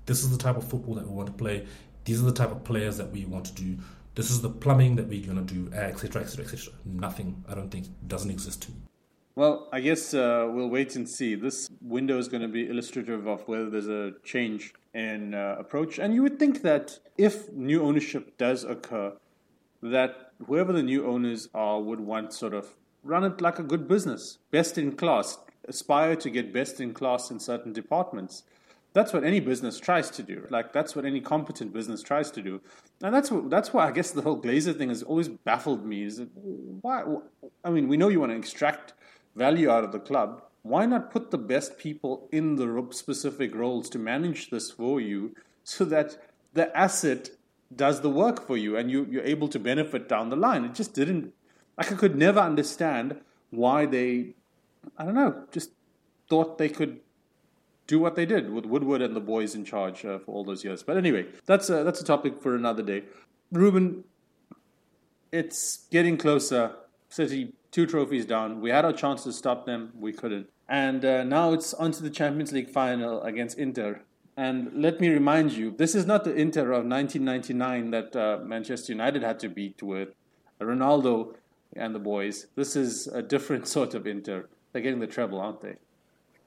[0.06, 1.68] this is the type of football that we want to play.
[2.06, 3.78] These are the type of players that we want to do.
[4.16, 6.74] This is the plumbing that we're gonna do, etc., etc., etc.
[6.86, 8.78] Nothing, I don't think, doesn't exist to me.
[9.36, 11.36] Well, I guess uh, we'll wait and see.
[11.36, 16.00] This window is going to be illustrative of whether there's a change in uh, approach.
[16.00, 19.14] And you would think that if new ownership does occur,
[19.82, 23.88] that whoever the new owners are would want sort of run it like a good
[23.88, 28.44] business, best in class, aspire to get best in class in certain departments.
[28.94, 30.46] That's what any business tries to do.
[30.50, 32.60] Like that's what any competent business tries to do,
[33.02, 36.04] and that's what that's why I guess the whole Glazer thing has always baffled me.
[36.04, 36.28] Is that
[36.82, 37.04] why?
[37.64, 38.94] I mean, we know you want to extract
[39.34, 43.90] value out of the club, why not put the best people in the specific roles
[43.90, 46.18] to manage this for you so that
[46.54, 47.30] the asset
[47.76, 50.66] does the work for you and you, you're able to benefit down the line.
[50.66, 51.34] It just didn't,
[51.78, 54.36] like, I could never understand why they,
[54.98, 55.72] I don't know, just
[56.30, 57.00] thought they could
[57.88, 60.64] do what they did with Woodward and the boys in charge uh, for all those
[60.64, 60.84] years.
[60.84, 63.04] But anyway, that's a, that's a topic for another day.
[63.52, 64.04] Ruben,
[65.32, 66.76] it's getting closer.
[67.12, 68.62] City two trophies down.
[68.62, 70.50] We had our chance to stop them, we couldn't.
[70.68, 74.02] And uh, now it's onto the Champions League final against Inter.
[74.38, 78.94] And let me remind you, this is not the Inter of 1999 that uh, Manchester
[78.94, 80.10] United had to beat with
[80.62, 81.36] Ronaldo
[81.76, 82.48] and the boys.
[82.56, 84.48] This is a different sort of Inter.
[84.72, 85.76] They're getting the treble, aren't they?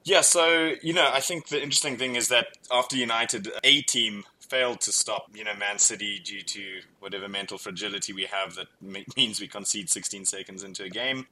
[0.03, 4.23] Yeah, so, you know, I think the interesting thing is that after United, A team
[4.49, 8.67] failed to stop, you know, Man City due to whatever mental fragility we have that
[9.17, 11.27] means we concede 16 seconds into a game.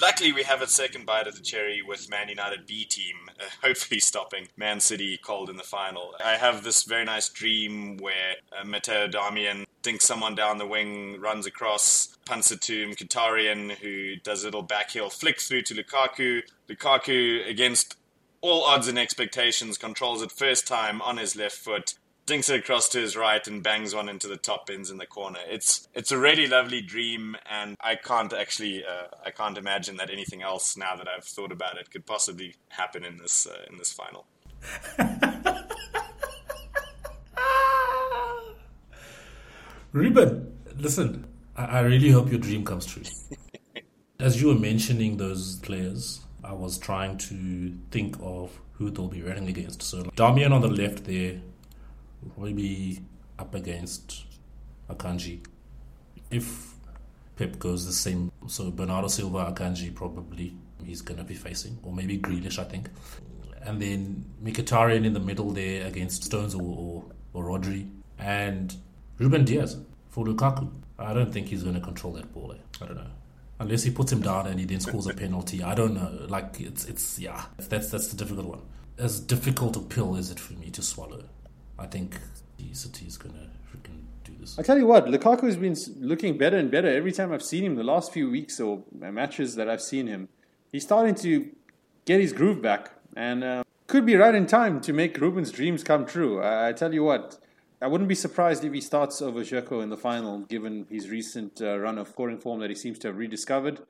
[0.00, 3.44] Luckily, we have a second bite of the cherry with Man United B team, uh,
[3.66, 6.14] hopefully stopping Man City cold in the final.
[6.24, 11.20] I have this very nice dream where uh, Matteo Darmian thinks someone down the wing,
[11.20, 15.74] runs across, punts it to Mkhitaryan, who does a little back heel flick through to
[15.74, 16.42] Lukaku.
[16.68, 17.96] Lukaku, against
[18.40, 21.94] all odds and expectations, controls it first time on his left foot,
[22.28, 25.06] dinks it across to his right, and bangs one into the top bins in the
[25.06, 25.40] corner.
[25.48, 30.10] It's it's a really lovely dream, and I can't actually uh, I can't imagine that
[30.10, 33.78] anything else now that I've thought about it could possibly happen in this uh, in
[33.78, 34.26] this final.
[39.92, 43.02] Ruben, listen, I, I really hope your dream comes true.
[44.20, 49.22] As you were mentioning those players, I was trying to think of who they'll be
[49.22, 49.82] running against.
[49.82, 51.40] So like, Darmian on the left there
[52.36, 53.00] will be
[53.38, 54.24] up against
[54.90, 55.44] Akanji.
[56.30, 56.74] If
[57.36, 60.54] Pep goes the same, so Bernardo Silva, Akanji probably
[60.84, 62.88] he's going to be facing, or maybe Grealish, I think.
[63.62, 67.88] And then Mkhitaryan in the middle there against Stones or, or, or Rodri.
[68.18, 68.74] And
[69.18, 69.76] Ruben Dias
[70.10, 70.70] for Lukaku.
[70.98, 72.52] I don't think he's going to control that ball.
[72.52, 72.84] Eh?
[72.84, 73.10] I don't know
[73.60, 75.62] unless he puts him down and he then scores a penalty.
[75.62, 76.26] I don't know.
[76.28, 78.62] Like it's it's yeah, that's that's the difficult one.
[78.98, 81.24] As difficult a pill is it for me to swallow?
[81.78, 82.18] I think
[82.72, 84.58] City is gonna freaking do this.
[84.58, 87.64] I tell you what, Lukaku has been looking better and better every time I've seen
[87.64, 87.74] him.
[87.76, 90.28] The last few weeks or matches that I've seen him,
[90.70, 91.50] he's starting to
[92.04, 95.82] get his groove back, and uh, could be right in time to make Ruben's dreams
[95.82, 96.40] come true.
[96.40, 97.38] I, I tell you what.
[97.80, 101.60] I wouldn't be surprised if he starts over Dzeko in the final, given his recent
[101.62, 103.80] uh, run of scoring form that he seems to have rediscovered.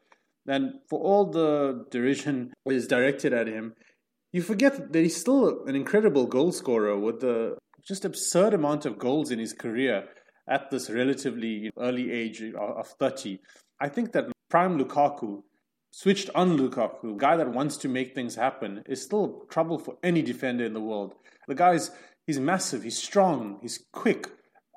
[0.46, 3.74] And for all the derision is directed at him,
[4.33, 7.57] you forget that he's still an incredible goal scorer with the
[7.88, 10.05] just absurd amount of goals in his career
[10.48, 13.40] at this relatively early age of 30.
[13.81, 15.42] I think that prime Lukaku,
[15.90, 19.96] switched on Lukaku, the guy that wants to make things happen, is still trouble for
[20.03, 21.14] any defender in the world.
[21.48, 21.90] The guy's
[22.29, 24.29] He's massive, he's strong, he's quick,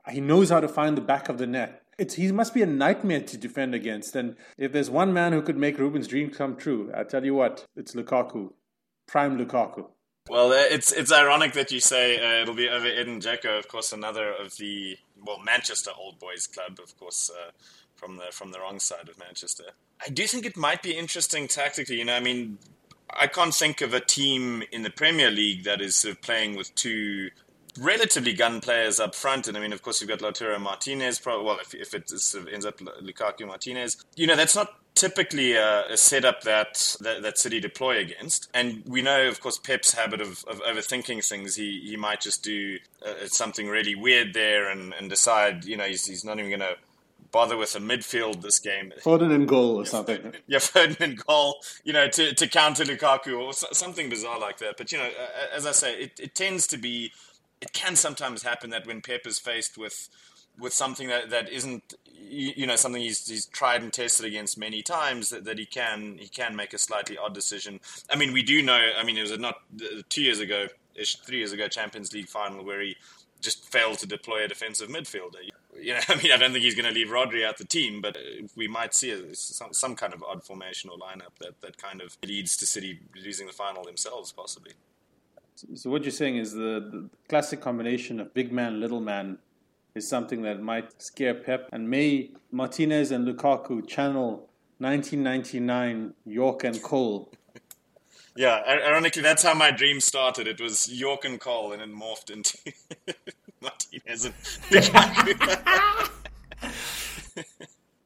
[0.09, 1.81] he knows how to find the back of the net.
[1.99, 4.15] It's, he must be a nightmare to defend against.
[4.15, 7.35] And if there's one man who could make Ruben's dream come true, I tell you
[7.35, 8.51] what, it's Lukaku,
[9.05, 9.89] prime Lukaku.
[10.31, 13.67] Well, uh, it's it's ironic that you say uh, it'll be over Edin Dzeko, of
[13.67, 17.51] course, another of the well Manchester Old Boys club, of course, uh,
[17.97, 19.65] from the from the wrong side of Manchester.
[19.99, 21.97] I do think it might be interesting tactically.
[21.97, 22.59] You know, I mean,
[23.09, 26.55] I can't think of a team in the Premier League that is sort of playing
[26.55, 27.31] with two
[27.77, 29.49] relatively gun players up front.
[29.49, 31.19] And I mean, of course, you've got Lautaro Martinez.
[31.19, 34.80] Probably, well, if, if it sort of ends up Lukaku Martinez, you know, that's not
[34.95, 38.49] typically a, a setup that, that, that City deploy against.
[38.53, 41.55] And we know, of course, Pep's habit of, of overthinking things.
[41.55, 45.85] He he might just do uh, something really weird there and, and decide, you know,
[45.85, 46.75] he's, he's not even going to
[47.31, 48.91] bother with a midfield this game.
[49.01, 50.33] Foden in goal or something.
[50.47, 54.75] Yeah, Foden in goal, you know, to, to counter Lukaku or something bizarre like that.
[54.77, 55.09] But, you know,
[55.55, 57.13] as I say, it, it tends to be,
[57.61, 60.09] it can sometimes happen that when Pep is faced with
[60.61, 64.81] with something that, that isn't you know something he's, he's tried and tested against many
[64.81, 67.79] times that, that he can he can make a slightly odd decision.
[68.09, 68.91] I mean, we do know.
[68.97, 69.55] I mean, it was not
[70.09, 70.67] two years ago,
[71.25, 72.95] three years ago, Champions League final where he
[73.41, 76.75] just failed to deploy a defensive midfielder you know, I mean, I don't think he's
[76.75, 79.95] going to leave Rodri out the team, but uh, we might see a, some, some
[79.95, 83.53] kind of odd formation or lineup that, that kind of leads to City losing the
[83.53, 84.73] final themselves, possibly.
[85.75, 86.59] So, what you're saying is the,
[86.91, 89.37] the classic combination of big man, little man
[89.95, 94.49] is something that might scare Pep, and may Martinez and Lukaku channel
[94.79, 97.31] 1999 Yorke and Cole.
[98.35, 100.47] yeah, ironically, that's how my dream started.
[100.47, 102.57] It was Yorke and Cole, and it morphed into
[103.61, 104.33] Martinez and
[104.69, 106.09] Lukaku.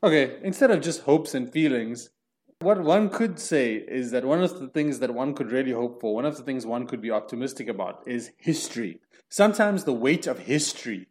[0.04, 2.10] okay, instead of just hopes and feelings,
[2.60, 6.02] what one could say is that one of the things that one could really hope
[6.02, 9.00] for, one of the things one could be optimistic about, is history.
[9.30, 11.08] Sometimes the weight of history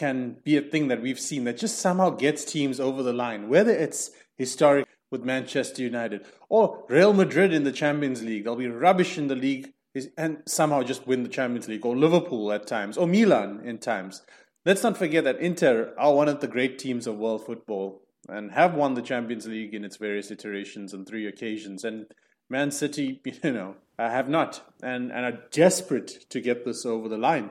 [0.00, 3.50] can be a thing that we've seen that just somehow gets teams over the line,
[3.50, 8.44] whether it's historic with Manchester United or Real Madrid in the Champions League.
[8.44, 9.74] They'll be rubbish in the league
[10.16, 14.22] and somehow just win the Champions League, or Liverpool at times, or Milan in times.
[14.64, 18.52] Let's not forget that Inter are one of the great teams of world football and
[18.52, 21.84] have won the Champions League in its various iterations on three occasions.
[21.84, 22.06] And
[22.48, 27.18] Man City, you know, have not and, and are desperate to get this over the
[27.18, 27.50] line.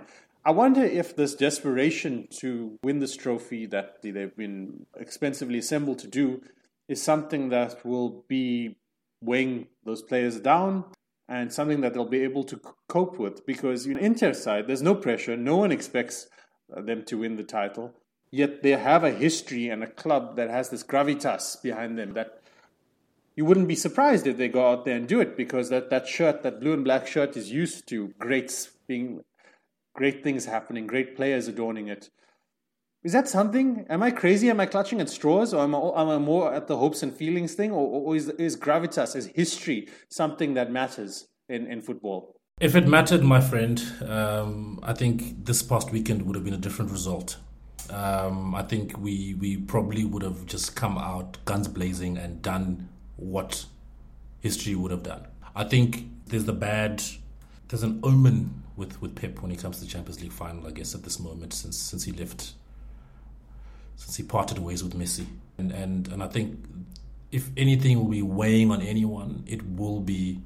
[0.49, 6.07] I wonder if this desperation to win this trophy that they've been expensively assembled to
[6.07, 6.41] do
[6.87, 8.75] is something that will be
[9.21, 10.85] weighing those players down
[11.27, 14.95] and something that they'll be able to cope with because in Inter side there's no
[14.95, 15.37] pressure.
[15.37, 16.25] No one expects
[16.75, 17.93] uh, them to win the title.
[18.31, 22.41] Yet they have a history and a club that has this gravitas behind them that
[23.35, 26.07] you wouldn't be surprised if they go out there and do it because that, that
[26.07, 29.23] shirt that blue and black shirt is used to greats being
[30.01, 32.09] great things happening great players adorning it
[33.01, 33.85] is that something?
[33.89, 34.49] Am I crazy?
[34.49, 37.15] Am I clutching at straws, or am I, am I more at the hopes and
[37.15, 42.35] feelings thing, or, or is, is gravitas, is history something that matters in, in football?
[42.59, 46.57] If it mattered, my friend, um, I think this past weekend would have been a
[46.57, 47.37] different result.
[47.89, 52.89] Um, I think we we probably would have just come out guns blazing and done
[53.15, 53.65] what
[54.41, 55.25] history would have done.
[55.55, 57.01] I think there's the bad,
[57.69, 60.65] there's an omen with, with Pep when he comes to the Champions League final.
[60.65, 62.53] I guess at this moment since since he left
[63.99, 65.25] since he parted ways with Messi.
[65.57, 66.57] And, and, and I think
[67.31, 70.39] if anything will be weighing on anyone, it will be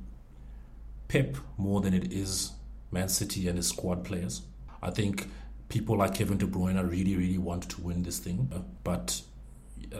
[1.07, 2.51] Pep more than it is
[2.91, 4.41] Man City and his squad players.
[4.81, 5.29] I think
[5.69, 9.21] people like Kevin De Bruyne really, really want to win this thing, uh, but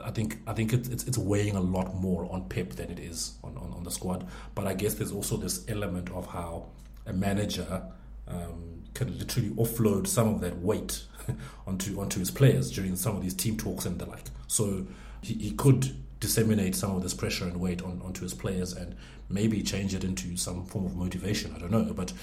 [0.04, 3.00] I think I think it's, it's, it's weighing a lot more on Pep than it
[3.00, 4.28] is on, on, on, the squad.
[4.56, 6.69] But I guess there's also this element of how
[7.06, 7.84] a manager
[8.28, 11.04] um, can literally offload some of that weight
[11.68, 14.26] onto onto his players during some of these team talks and the like.
[14.48, 14.86] So
[15.22, 18.96] he, he could disseminate some of this pressure and weight on, onto his players and
[19.30, 21.54] maybe change it into some form of motivation.
[21.54, 22.14] I don't know, but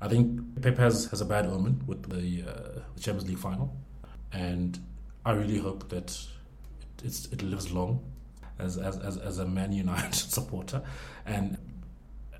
[0.00, 3.76] I think Pep has, has a bad omen with the, uh, Champions League final,
[4.32, 4.78] and
[5.26, 6.18] I really hope that
[7.02, 8.02] it, it lives long
[8.58, 10.82] as, as, as, as a Man United supporter,
[11.26, 11.53] and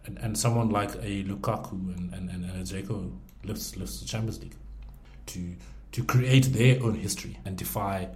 [0.07, 3.13] and, and someone like a Lukaku and and, and, and a Dzeko
[3.45, 4.57] lifts lifts the Champions League
[5.27, 5.55] to
[5.93, 8.09] to create their own history and defy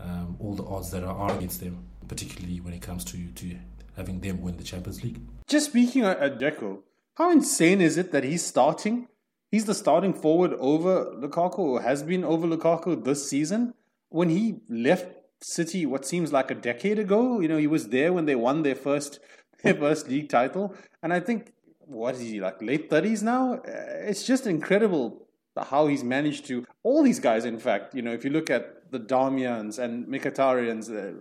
[0.00, 3.56] um, all the odds that are against them, particularly when it comes to, to
[3.96, 5.20] having them win the Champions League.
[5.46, 6.78] Just speaking at Dzeko,
[7.16, 9.08] how insane is it that he's starting?
[9.50, 13.74] He's the starting forward over Lukaku, or has been over Lukaku this season.
[14.08, 18.12] When he left City, what seems like a decade ago, you know, he was there
[18.12, 19.20] when they won their first
[19.78, 23.60] first league title, and I think what is he like late thirties now?
[23.64, 27.44] It's just incredible how he's managed to all these guys.
[27.44, 31.14] In fact, you know, if you look at the Darmians and Mkhitaryan's, uh,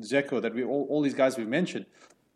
[0.00, 1.86] Dzeko, that we all, all these guys we've mentioned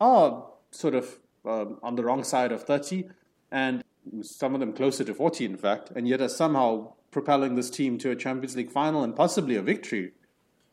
[0.00, 3.08] are sort of um, on the wrong side of thirty,
[3.50, 3.82] and
[4.22, 7.96] some of them closer to forty, in fact, and yet are somehow propelling this team
[7.98, 10.12] to a Champions League final and possibly a victory.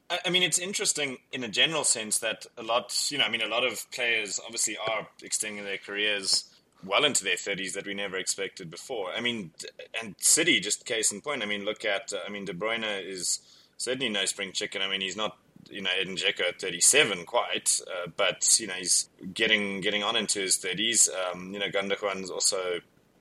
[0.10, 3.42] I mean, it's interesting in a general sense that a lot, you know, I mean,
[3.42, 6.46] a lot of players obviously are extending their careers
[6.86, 9.12] well into their 30s that we never expected before.
[9.12, 9.52] I mean,
[10.00, 11.42] and City, just case in point.
[11.42, 13.40] I mean, look at, I mean, De Bruyne is
[13.78, 14.84] certainly no spring chicken.
[14.84, 15.38] I mean, he's not,
[15.72, 20.16] you know, Edin Dzeko at 37 quite, uh, but, you know, he's getting getting on
[20.16, 21.10] into his 30s.
[21.10, 22.80] Um, you know, Gundogan's also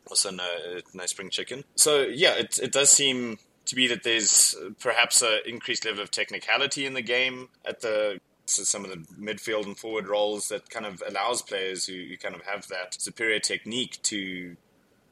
[0.08, 0.46] also no,
[0.92, 1.64] no spring chicken.
[1.76, 6.10] So, yeah, it, it does seem to be that there's perhaps an increased level of
[6.10, 10.68] technicality in the game at the so some of the midfield and forward roles that
[10.68, 14.56] kind of allows players who, who kind of have that superior technique to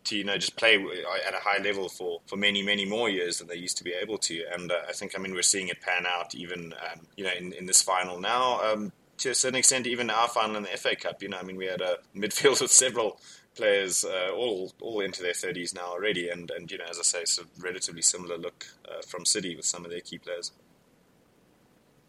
[0.05, 3.38] to you know just play at a high level for, for many many more years
[3.38, 4.45] than they used to be able to.
[4.53, 7.31] And uh, I think I mean we're seeing it pan out even um, you know
[7.38, 10.69] in, in this final now um, to a certain extent even our final in the
[10.71, 11.23] FA Cup.
[11.23, 13.19] You know I mean we had a midfield with several
[13.55, 17.03] players uh, all all into their 30s now already and and you know as I
[17.03, 20.53] say it's a relatively similar look uh, from City with some of their key players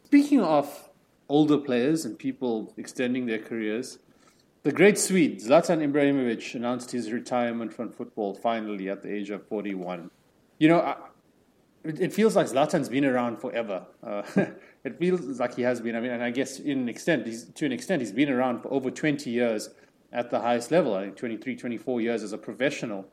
[0.05, 0.89] speaking of
[1.29, 3.99] older players and people extending their careers.
[4.63, 9.45] The great Swede, Zlatan Ibrahimovic, announced his retirement from football finally at the age of
[9.47, 10.09] 41.
[10.59, 10.95] You know, I,
[11.83, 13.85] it, feels like Zlatan's been around forever.
[14.01, 14.21] Uh,
[14.83, 15.95] it feels like he has been.
[15.95, 18.89] I mean, and I guess in extent, to an extent, he's been around for over
[18.89, 19.69] 20 years
[20.13, 20.93] at the highest level.
[20.93, 23.05] I think 23, 24 years as a professional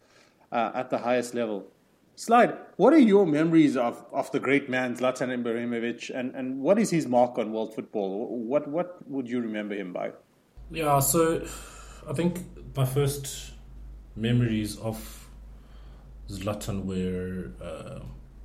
[0.52, 1.66] uh, at the highest level.
[2.14, 6.78] Slide, what are your memories of, of the great man Zlatan Ibrahimovic and, and what
[6.78, 8.28] is his mark on world football?
[8.28, 10.12] What what would you remember him by?
[10.70, 11.42] Yeah, so
[12.06, 12.40] I think
[12.76, 13.52] my first
[14.14, 15.28] memories of
[16.28, 18.00] Zlatan were uh,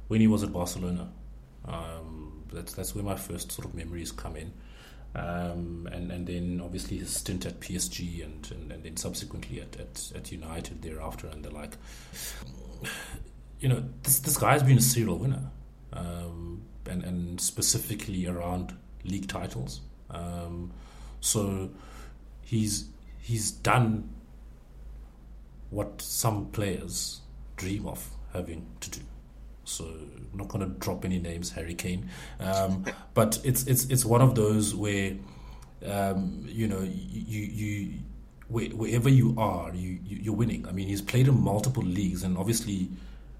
[0.07, 1.09] when he was at Barcelona.
[1.65, 4.53] Um, that's that's where my first sort of memories come in.
[5.15, 9.79] Um, and and then obviously his stint at PSG and, and, and then subsequently at,
[9.79, 11.77] at, at United thereafter and the like.
[13.61, 15.49] You know, this this guy's been a serial winner,
[15.93, 19.79] um, and and specifically around league titles.
[20.09, 20.71] Um,
[21.21, 21.69] so
[22.41, 22.89] he's
[23.21, 24.09] he's done
[25.69, 27.21] what some players
[27.55, 29.01] dream of having to do.
[29.65, 32.09] So I'm not going to drop any names, Harry Kane,
[32.39, 35.15] um, but it's it's it's one of those where
[35.85, 37.93] um, you know you you
[38.47, 40.67] wherever you are, you, you are winning.
[40.67, 42.89] I mean, he's played in multiple leagues, and obviously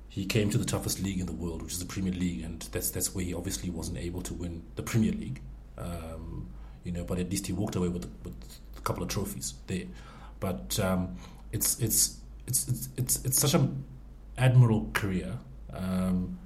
[0.09, 2.61] he came to the toughest league in the world, which is the Premier League, and
[2.71, 5.41] that's that's where he obviously wasn't able to win the Premier League.
[5.77, 6.49] Um,
[6.83, 8.33] you know, but at least he walked away with, with
[8.77, 9.85] a couple of trophies there.
[10.39, 11.17] But um,
[11.51, 13.83] it's, it's it's it's it's it's such an
[14.37, 15.37] admirable career
[15.75, 16.39] um,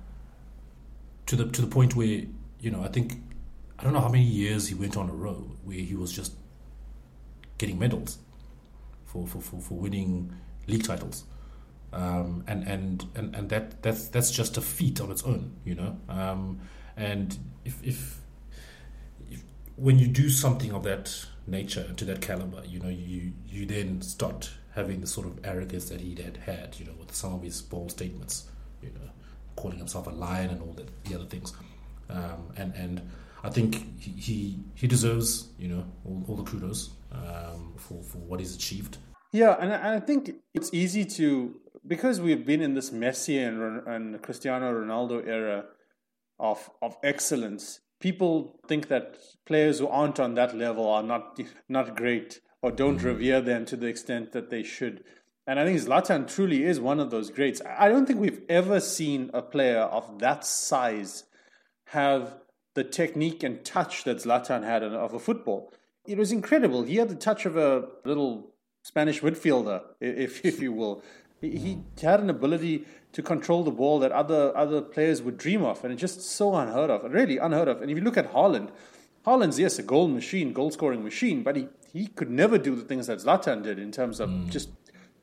[1.26, 2.24] to the to the point where
[2.60, 3.22] you know I think
[3.78, 6.34] I don't know how many years he went on a row where he was just
[7.58, 8.20] getting medals
[9.06, 10.34] for for, for, for winning
[10.68, 11.24] league titles.
[11.92, 15.74] Um, and, and, and, and that that's that's just a feat on its own, you
[15.74, 15.98] know.
[16.08, 16.60] Um,
[16.96, 18.20] and if, if
[19.76, 24.02] when you do something of that nature to that caliber, you know, you you then
[24.02, 27.42] start having the sort of arrogance that he had had, you know, with some of
[27.42, 28.50] his bold statements,
[28.84, 29.10] you know,
[29.62, 31.54] calling himself a lion and all that, the other things.
[32.10, 32.96] Um, and and
[33.44, 38.20] I think he, he, he deserves, you know, all, all the kudos um, for for
[38.30, 38.98] what he's achieved.
[39.32, 41.56] Yeah, and I, I think it's easy to
[41.86, 45.66] because we've been in this Messi and, and Cristiano Ronaldo era
[46.40, 47.80] of of excellence.
[48.00, 52.98] People think that players who aren't on that level are not not great or don't
[52.98, 53.08] mm-hmm.
[53.08, 55.04] revere them to the extent that they should.
[55.50, 57.60] And I think Zlatan truly is one of those greats.
[57.66, 61.24] I don't think we've ever seen a player of that size
[61.86, 62.36] have
[62.76, 65.74] the technique and touch that Zlatan had of a football.
[66.06, 66.84] It was incredible.
[66.84, 68.52] He had the touch of a little
[68.84, 71.02] Spanish midfielder, if if you will.
[71.42, 75.84] He, had an ability to control the ball that other other players would dream of,
[75.84, 77.82] and it's just so unheard of, really unheard of.
[77.82, 78.70] And if you look at Haaland,
[79.26, 82.84] Haaland's yes a goal machine, goal scoring machine, but he he could never do the
[82.84, 84.48] things that Zlatan did in terms of mm.
[84.52, 84.70] just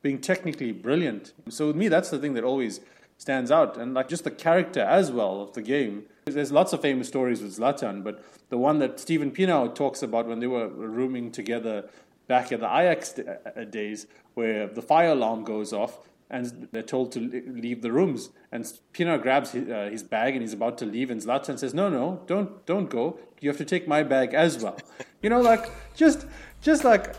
[0.06, 1.32] being technically brilliant.
[1.48, 2.80] So with me, that's the thing that always
[3.18, 6.04] stands out, and like just the character as well of the game.
[6.26, 10.28] There's lots of famous stories with Zlatan, but the one that Steven Pienaar talks about
[10.28, 11.90] when they were rooming together
[12.28, 15.98] back in the Ajax uh, days, where the fire alarm goes off
[16.30, 18.30] and they're told to leave the rooms.
[18.52, 21.74] And Pienaar grabs his, uh, his, bag and he's about to leave, and Zlatan says,
[21.74, 23.18] "No, no, don't, don't go.
[23.40, 24.78] You have to take my bag as well."
[25.22, 25.64] you know, like
[25.96, 26.26] just,
[26.60, 27.16] just like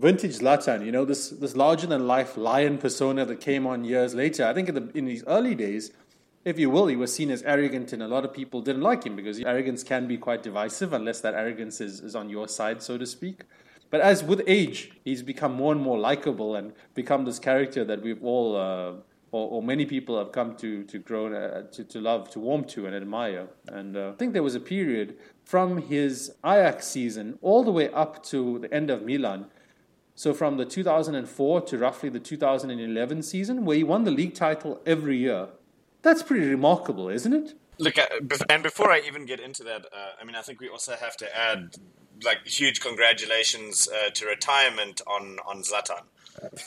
[0.00, 0.84] vintage Zlatan.
[0.84, 4.46] You know, this this larger than life lion persona that came on years later.
[4.46, 5.92] I think in, the, in his early days,
[6.44, 9.04] if you will, he was seen as arrogant, and a lot of people didn't like
[9.04, 12.82] him because arrogance can be quite divisive unless that arrogance is, is on your side,
[12.82, 13.42] so to speak.
[13.90, 18.02] But as with age, he's become more and more likable and become this character that
[18.02, 18.92] we've all, uh,
[19.32, 22.64] or, or, many people have come to to grow uh, to, to love, to warm
[22.64, 23.48] to, and admire.
[23.68, 27.90] And uh, I think there was a period from his Ajax season all the way
[27.90, 29.46] up to the end of Milan.
[30.20, 34.78] So from the 2004 to roughly the 2011 season, where he won the league title
[34.84, 35.48] every year.
[36.02, 37.54] That's pretty remarkable, isn't it?
[37.78, 38.04] Look, uh,
[38.50, 41.16] and before I even get into that, uh, I mean, I think we also have
[41.16, 41.76] to add
[42.22, 46.02] like huge congratulations uh, to retirement on on Zlatan.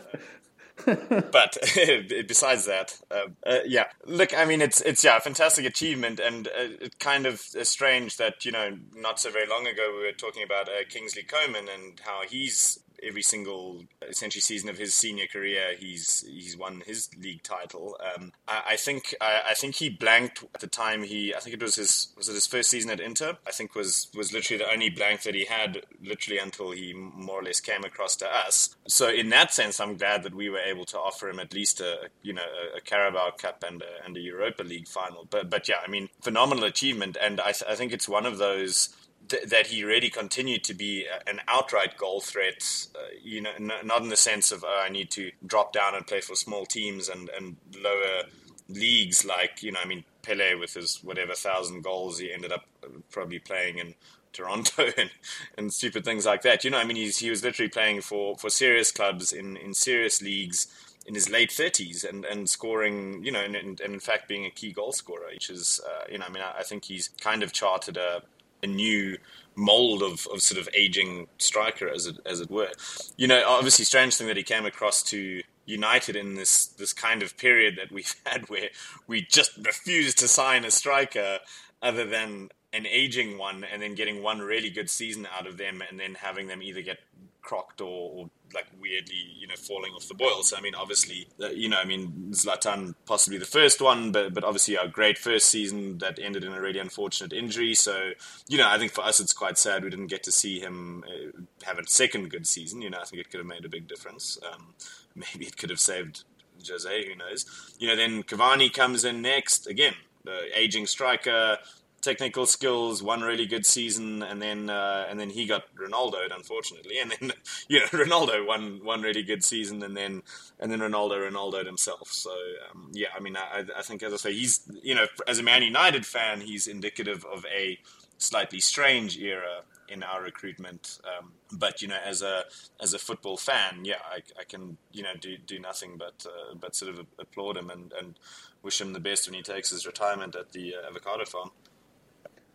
[1.32, 1.58] but
[2.28, 3.86] besides that, uh, uh, yeah.
[4.06, 8.18] Look, I mean, it's it's yeah, a fantastic achievement, and uh, it's kind of strange
[8.18, 11.68] that you know, not so very long ago we were talking about uh, Kingsley Coman
[11.68, 17.10] and how he's every single essentially season of his senior career, he's he's won his
[17.22, 17.98] league title.
[18.16, 21.04] Um, I, I, think I, I, think he blanked at the time.
[21.04, 23.38] He I think it was his was it his first season at Inter.
[23.48, 27.40] I think was was literally the only blank that he had literally until he more
[27.40, 28.76] or less came across to us.
[28.88, 31.82] So in that sense, I'm glad that we were able to offer him at least
[31.82, 32.42] a you know
[32.74, 35.28] a, a Carabao Cup and a, and a Europa League final.
[35.30, 38.38] But but yeah, I mean phenomenal achievement, and I, th- I think it's one of
[38.38, 38.90] those
[39.30, 42.88] th- that he really continued to be an outright goal threat.
[42.96, 45.96] Uh, you know, n- not in the sense of oh, I need to drop down
[45.96, 48.24] and play for small teams and, and lower
[48.70, 49.26] leagues.
[49.26, 52.66] Like you know, I mean Pele with his whatever thousand goals, he ended up
[53.12, 53.96] probably playing in
[54.36, 55.10] Toronto and,
[55.58, 56.64] and stupid things like that.
[56.64, 59.74] You know, I mean, he's, he was literally playing for, for serious clubs in, in
[59.74, 60.68] serious leagues
[61.08, 64.50] in his late 30s and, and scoring, you know, and, and, in fact being a
[64.50, 67.44] key goal scorer, which is, uh, you know, I mean, I, I, think he's kind
[67.44, 68.24] of charted a,
[68.64, 69.18] a new
[69.56, 72.72] mold of, of sort of aging striker, as it as it were.
[73.18, 77.24] You know, obviously, strange thing that he came across to United in this this kind
[77.24, 78.70] of period that we've had where
[79.08, 81.40] we just refuse to sign a striker
[81.82, 85.82] other than an aging one and then getting one really good season out of them
[85.90, 86.98] and then having them either get
[87.42, 90.44] crocked or, or like weirdly, you know, falling off the boil.
[90.44, 94.34] So I mean, obviously, uh, you know, I mean, Zlatan possibly the first one, but
[94.34, 97.74] but obviously a great first season that ended in a really unfortunate injury.
[97.74, 98.12] So
[98.48, 101.04] you know, I think for us it's quite sad we didn't get to see him
[101.08, 102.82] uh, have a second good season.
[102.82, 104.38] You know, I think it could have made a big difference.
[104.52, 104.74] Um,
[105.16, 106.24] maybe it could have saved
[106.68, 107.08] Jose.
[107.08, 107.46] Who knows?
[107.80, 109.96] You know, then Cavani comes in next again.
[110.24, 111.58] The aging striker,
[112.06, 117.00] technical skills, one really good season, and then uh, and then he got Ronaldo, unfortunately,
[117.00, 117.34] and then
[117.68, 120.22] you know Ronaldo won one really good season, and then
[120.60, 122.10] and then Ronaldo Ronaldo himself.
[122.10, 122.32] So
[122.72, 125.44] um, yeah, I mean, I, I think as I say, he's you know as a
[125.44, 127.80] Man United fan, he's indicative of a
[128.18, 131.00] slightly strange era in our recruitment.
[131.04, 132.44] Um, but you know, as a
[132.80, 136.54] as a football fan, yeah, I, I can you know do do nothing but uh,
[136.56, 138.20] but sort of applaud him and, and
[138.62, 141.50] wish him the best when he takes his retirement at the uh, avocado farm.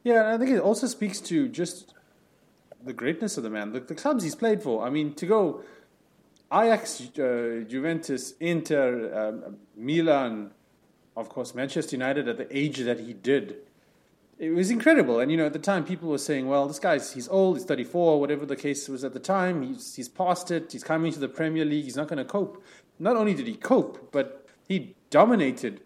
[0.02, 1.94] Yeah, and I think it also speaks to just
[2.82, 4.86] the greatness of the man, the, the clubs he's played for.
[4.86, 5.62] I mean, to go
[6.52, 10.50] Ajax, uh, Juventus, Inter, um, Milan,
[11.16, 13.56] of course, Manchester United at the age that he did.
[14.38, 15.20] It was incredible.
[15.20, 17.66] And, you know, at the time, people were saying, well, this guy's, he's old, he's
[17.66, 19.62] 34, whatever the case was at the time.
[19.62, 20.72] He's, he's past it.
[20.72, 21.84] He's coming to the Premier League.
[21.84, 22.64] He's not going to cope.
[22.98, 25.82] Not only did he cope, but he dominated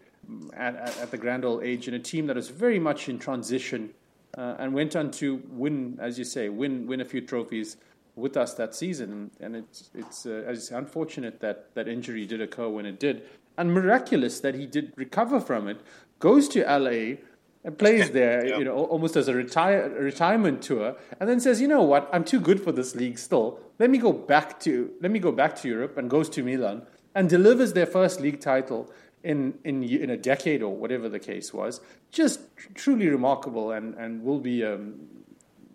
[0.53, 3.19] at, at, at the grand old age in a team that was very much in
[3.19, 3.91] transition
[4.37, 7.77] uh, and went on to win, as you say, win win a few trophies
[8.15, 9.31] with us that season.
[9.39, 13.23] And it's it's, uh, it's unfortunate that that injury did occur when it did,
[13.57, 15.79] and miraculous that he did recover from it.
[16.19, 17.17] Goes to LA
[17.63, 18.57] and plays there, yeah.
[18.57, 22.23] you know, almost as a retire retirement tour, and then says, you know what, I'm
[22.23, 23.59] too good for this league still.
[23.79, 26.83] Let me go back to let me go back to Europe and goes to Milan
[27.13, 28.91] and delivers their first league title
[29.25, 31.81] in, in, in a decade or whatever the case was.
[32.11, 32.39] Just
[32.75, 34.93] truly remarkable and, and will be um,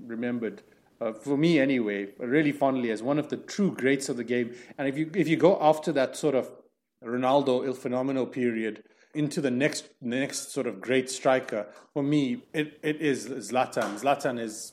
[0.06, 0.62] remembered.
[1.00, 4.54] Uh, for me anyway, really fondly as one of the true greats of the game.
[4.78, 6.50] And if you if you go after that sort of
[7.02, 8.84] Ronaldo Il Fenomeno period
[9.14, 13.98] into the next next sort of great striker, for me it, it is Zlatan.
[13.98, 14.72] Zlatan is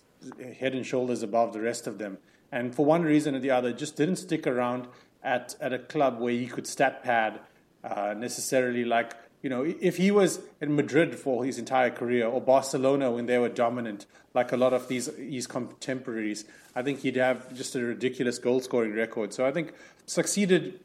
[0.59, 2.17] head and shoulders above the rest of them.
[2.51, 4.87] And for one reason or the other, just didn't stick around
[5.23, 7.39] at, at a club where he could stat pad
[7.87, 12.41] uh, necessarily like you know if he was in Madrid for his entire career or
[12.41, 17.15] Barcelona when they were dominant, like a lot of these his contemporaries, I think he'd
[17.15, 19.33] have just a ridiculous goal scoring record.
[19.33, 19.73] So I think
[20.05, 20.79] succeeded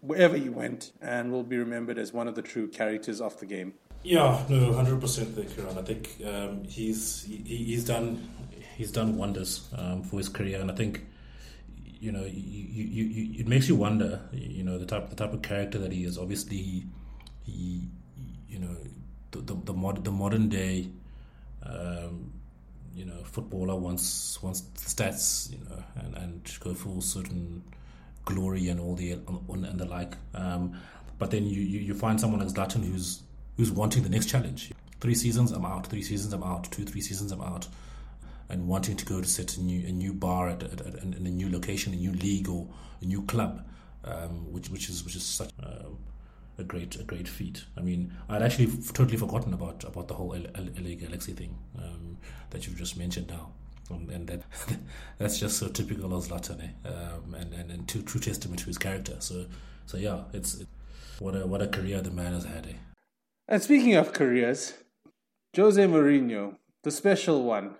[0.00, 3.46] wherever he went and will be remembered as one of the true characters of the
[3.46, 3.74] game.
[4.02, 5.76] Yeah, no, hundred percent there, Kieran.
[5.76, 8.30] I think um, he's he, he's done
[8.76, 11.04] he's done wonders um, for his career, and I think
[12.00, 15.32] you know, you, you, you, it makes you wonder, you know, the type the type
[15.32, 16.18] of character that he is.
[16.18, 16.84] Obviously,
[17.44, 17.88] he,
[18.48, 18.76] you know,
[19.30, 20.88] the the, the, mod, the modern day,
[21.62, 22.32] um,
[22.94, 27.62] you know, footballer wants wants stats, you know, and, and go for certain
[28.24, 30.16] glory and all the and the like.
[30.34, 30.78] Um,
[31.18, 33.22] but then you, you, you find someone like Zlatan who's
[33.56, 34.72] who's wanting the next challenge.
[35.00, 35.86] Three seasons, I'm out.
[35.86, 36.70] Three seasons, I'm out.
[36.70, 37.68] Two, three seasons, I'm out
[38.48, 41.26] and wanting to go to set a new a new bar at, at, at, in
[41.26, 42.68] a new location, a new league or
[43.00, 43.66] a new club,
[44.04, 45.98] um, which which is which is such um,
[46.58, 47.64] a great a great feat.
[47.76, 52.18] I mean, I'd actually f- totally forgotten about about the whole LA Galaxy thing um,
[52.50, 53.52] that you've just mentioned now.
[53.90, 54.42] Um, and that
[55.18, 56.88] that's just so typical of Zlatan, eh?
[56.88, 59.16] um, and and, and true, true testament to his character.
[59.20, 59.46] So
[59.86, 60.68] so yeah, it's it,
[61.18, 62.66] what a what a career the man has had.
[62.66, 62.76] Eh?
[63.48, 64.74] And speaking of careers,
[65.56, 67.76] Jose Mourinho, the special one,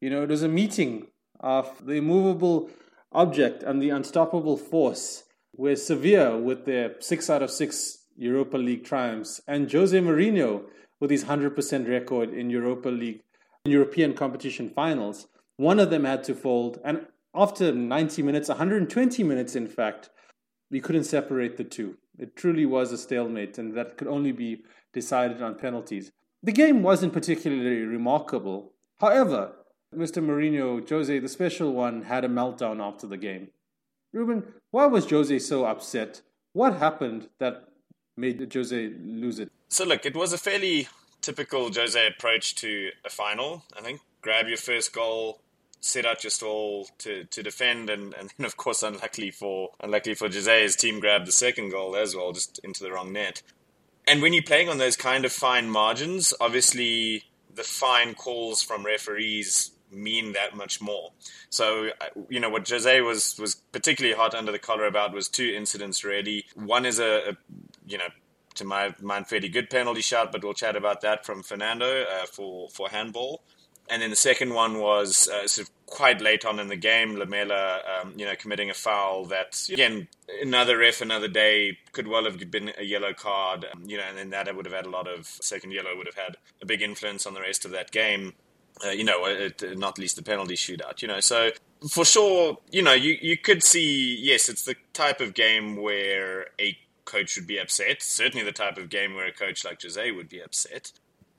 [0.00, 1.08] you know, it was a meeting
[1.40, 2.70] of the immovable
[3.12, 8.84] object and the unstoppable force, where Sevilla, with their six out of six Europa League
[8.84, 10.64] triumphs, and Jose Mourinho,
[11.00, 13.22] with his 100% record in Europa League,
[13.64, 16.78] European competition finals, one of them had to fold.
[16.84, 20.10] And after 90 minutes, 120 minutes, in fact,
[20.70, 21.96] we couldn't separate the two.
[22.18, 26.12] It truly was a stalemate, and that could only be decided on penalties.
[26.42, 28.72] The game wasn't particularly remarkable.
[29.00, 29.52] However,
[29.96, 30.22] Mr.
[30.22, 33.48] Mourinho, Jose, the special one, had a meltdown after the game.
[34.12, 36.22] Ruben, why was Jose so upset?
[36.52, 37.68] What happened that
[38.16, 39.50] made Jose lose it?
[39.68, 40.88] So, look, it was a fairly
[41.22, 43.64] typical Jose approach to a final.
[43.76, 45.40] I think grab your first goal,
[45.80, 50.14] set out your stall to, to defend, and, and then, of course, unluckily for unluckily
[50.14, 53.42] for Jose, his team grabbed the second goal as well, just into the wrong net.
[54.06, 58.84] And when you're playing on those kind of fine margins, obviously the fine calls from
[58.84, 61.12] referees mean that much more.
[61.50, 65.28] So, uh, you know, what Jose was was particularly hot under the collar about was
[65.28, 66.44] two incidents really.
[66.54, 67.36] One is a, a
[67.86, 68.08] you know,
[68.56, 72.26] to my mind, fairly good penalty shot, but we'll chat about that from Fernando uh,
[72.26, 73.42] for for handball.
[73.88, 77.16] And then the second one was uh, sort of quite late on in the game,
[77.16, 80.08] Lamela, um, you know, committing a foul that, again,
[80.42, 84.18] another ref, another day, could well have been a yellow card, um, you know, and
[84.18, 86.82] then that would have had a lot of second yellow, would have had a big
[86.82, 88.32] influence on the rest of that game.
[88.84, 91.20] Uh, you know, it, not least the penalty shootout, you know.
[91.20, 91.50] So
[91.88, 96.48] for sure, you know, you, you could see, yes, it's the type of game where
[96.60, 98.02] a coach would be upset.
[98.02, 100.92] Certainly the type of game where a coach like Jose would be upset.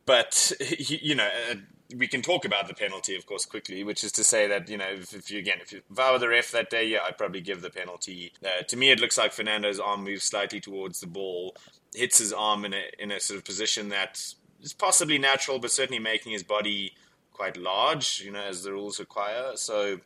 [0.05, 1.55] But, you know, uh,
[1.95, 4.77] we can talk about the penalty, of course, quickly, which is to say that, you
[4.77, 7.41] know, if, if you, again, if you vow the ref that day, yeah, I'd probably
[7.41, 8.33] give the penalty.
[8.43, 11.55] Uh, to me, it looks like Fernando's arm moves slightly towards the ball,
[11.95, 14.21] hits his arm in a, in a sort of position that
[14.61, 16.93] is possibly natural, but certainly making his body
[17.37, 19.51] quite large, you know, as the rules require.
[19.55, 19.99] So,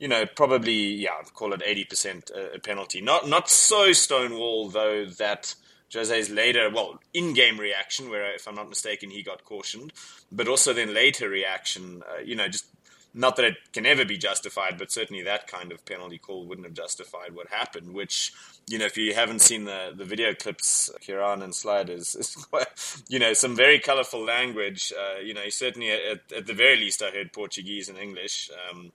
[0.00, 3.00] you know, probably, yeah, call it 80% a penalty.
[3.00, 5.54] Not, not so stonewall, though, that
[5.92, 9.92] Jose's later, well, in-game reaction, where if I'm not mistaken, he got cautioned,
[10.32, 12.66] but also then later reaction, uh, you know, just
[13.14, 16.66] not that it can ever be justified, but certainly that kind of penalty call wouldn't
[16.66, 17.92] have justified what happened.
[17.92, 18.32] Which,
[18.72, 22.66] you know, if you haven't seen the, the video clips, Kieran and Sliders, is quite,
[23.06, 24.94] you know, some very colourful language.
[24.98, 28.50] Uh, you know, certainly at, at, the very least, I heard Portuguese and English.
[28.70, 28.90] Um,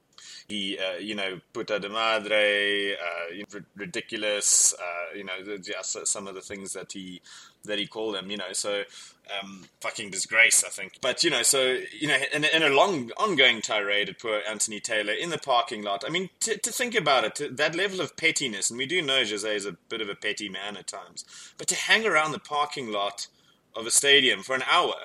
[0.48, 6.34] he, uh, you know, puta de madre, uh, ridiculous, uh, you know, yeah, some of
[6.34, 7.22] the things that he
[7.66, 8.82] that he called them, you know, so
[9.40, 11.00] um, fucking disgrace, I think.
[11.02, 14.80] But you know, so you know, in, in, a long ongoing tirade at poor Anthony
[14.80, 16.04] Taylor in the parking lot.
[16.06, 19.24] I mean, to, to think about it, that level of pettiness, and we do know
[19.24, 21.26] Jose is a bit of a petty man at times,
[21.58, 23.28] but to hang around the parking lot
[23.76, 24.96] of a stadium for an hour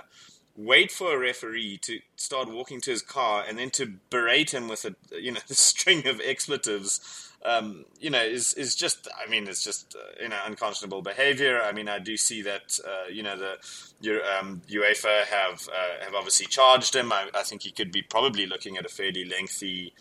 [0.57, 4.69] wait for a referee to start walking to his car and then to berate him
[4.69, 9.29] with a you know a string of expletives um, you know is is just I
[9.29, 11.61] mean it's just uh, you know unconscionable behavior.
[11.61, 13.57] I mean I do see that uh, you know the
[14.01, 17.13] your, um, UEFA have uh, have obviously charged him.
[17.13, 19.93] I, I think he could be probably looking at a fairly lengthy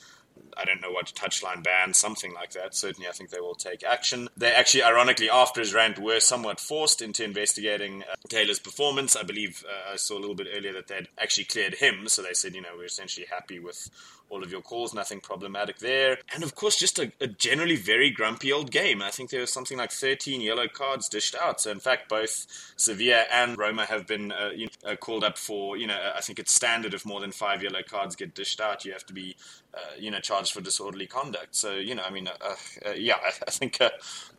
[0.58, 2.76] I don't know what touchline ban, something like that.
[2.76, 4.28] Certainly, I think they will take action.
[4.38, 9.16] They actually, ironically, after his rant, were somewhat forced into investigating uh, Taylor's performance.
[9.16, 12.22] I believe uh, I saw a little bit earlier that they'd actually cleared him, so
[12.22, 13.90] they said, you know, we're essentially happy with
[14.32, 16.18] all of your calls, nothing problematic there.
[16.34, 19.02] And of course, just a, a, generally very grumpy old game.
[19.02, 21.60] I think there was something like 13 yellow cards dished out.
[21.60, 25.38] So, in fact, both Sevilla and Roma have been uh, you know, uh, called up
[25.38, 28.62] for, you know, I think it's standard if more than five yellow cards get dished
[28.62, 29.36] out, you have to be,
[29.74, 31.54] uh, you know, charged for disorderly conduct.
[31.54, 32.56] So, you know, I mean, uh,
[32.86, 33.16] uh, yeah,
[33.48, 33.92] I think a,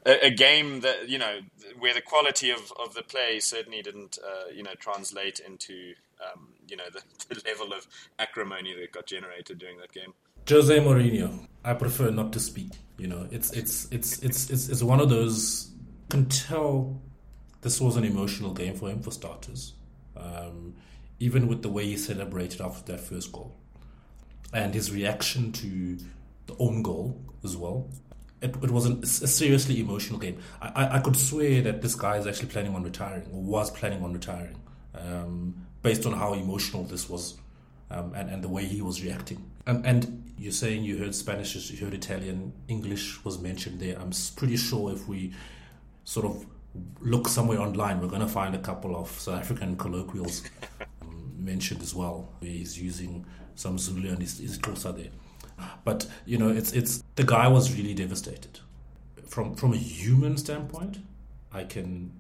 [0.07, 1.41] a, game that, you know,
[1.79, 4.19] where the quality of, of the play certainly didn't,
[4.55, 7.87] you know, translate into um, you know, the, the level of
[8.19, 10.13] acrimony that got generated during that game.
[10.49, 12.73] Jose Mourinho, I prefer not to speak.
[12.99, 15.71] You know, it's it's it's it's it's, it's one of those.
[16.09, 17.01] Can tell
[17.61, 19.75] this was an emotional game for him for starters.
[20.17, 20.75] Um,
[21.21, 23.55] even with the way he celebrated after that first goal,
[24.53, 25.97] and his reaction to
[26.47, 27.89] the own goal as well.
[28.41, 30.41] It, it was an, a seriously emotional game.
[30.61, 33.71] I, I, I, could swear that this guy is actually planning on retiring or was
[33.71, 34.57] planning on retiring.
[34.97, 37.37] Um, based on how emotional this was
[37.91, 39.45] um, and, and the way he was reacting.
[39.67, 43.99] Um, and you're saying you heard Spanish, you heard Italian, English was mentioned there.
[43.99, 45.33] I'm pretty sure if we
[46.05, 46.47] sort of
[47.01, 50.43] look somewhere online, we're going to find a couple of South African colloquials
[51.03, 53.25] um, mentioned as well, where he's using
[53.55, 55.13] some Zulu and his, his Xhosa there.
[55.85, 58.59] But you know, it's it's the guy was really devastated.
[59.29, 60.99] From from a human standpoint,
[61.53, 62.13] I can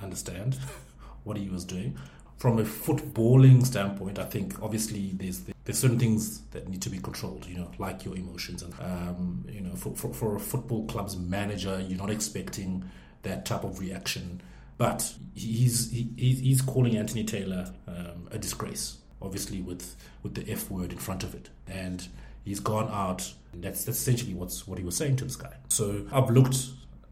[0.00, 0.58] understand
[1.24, 1.96] what he was doing
[2.38, 6.98] from a footballing standpoint, I think obviously there's there's certain things that need to be
[6.98, 7.46] controlled.
[7.46, 11.16] You know, like your emotions, and um, you know, for, for, for a football club's
[11.16, 12.88] manager, you're not expecting
[13.22, 14.40] that type of reaction.
[14.78, 20.70] But he's he, he's calling Anthony Taylor um, a disgrace, obviously with with the F
[20.70, 22.06] word in front of it, and
[22.44, 23.32] he's gone out.
[23.52, 25.54] that's that's essentially what's what he was saying to this guy.
[25.68, 26.68] So I've looked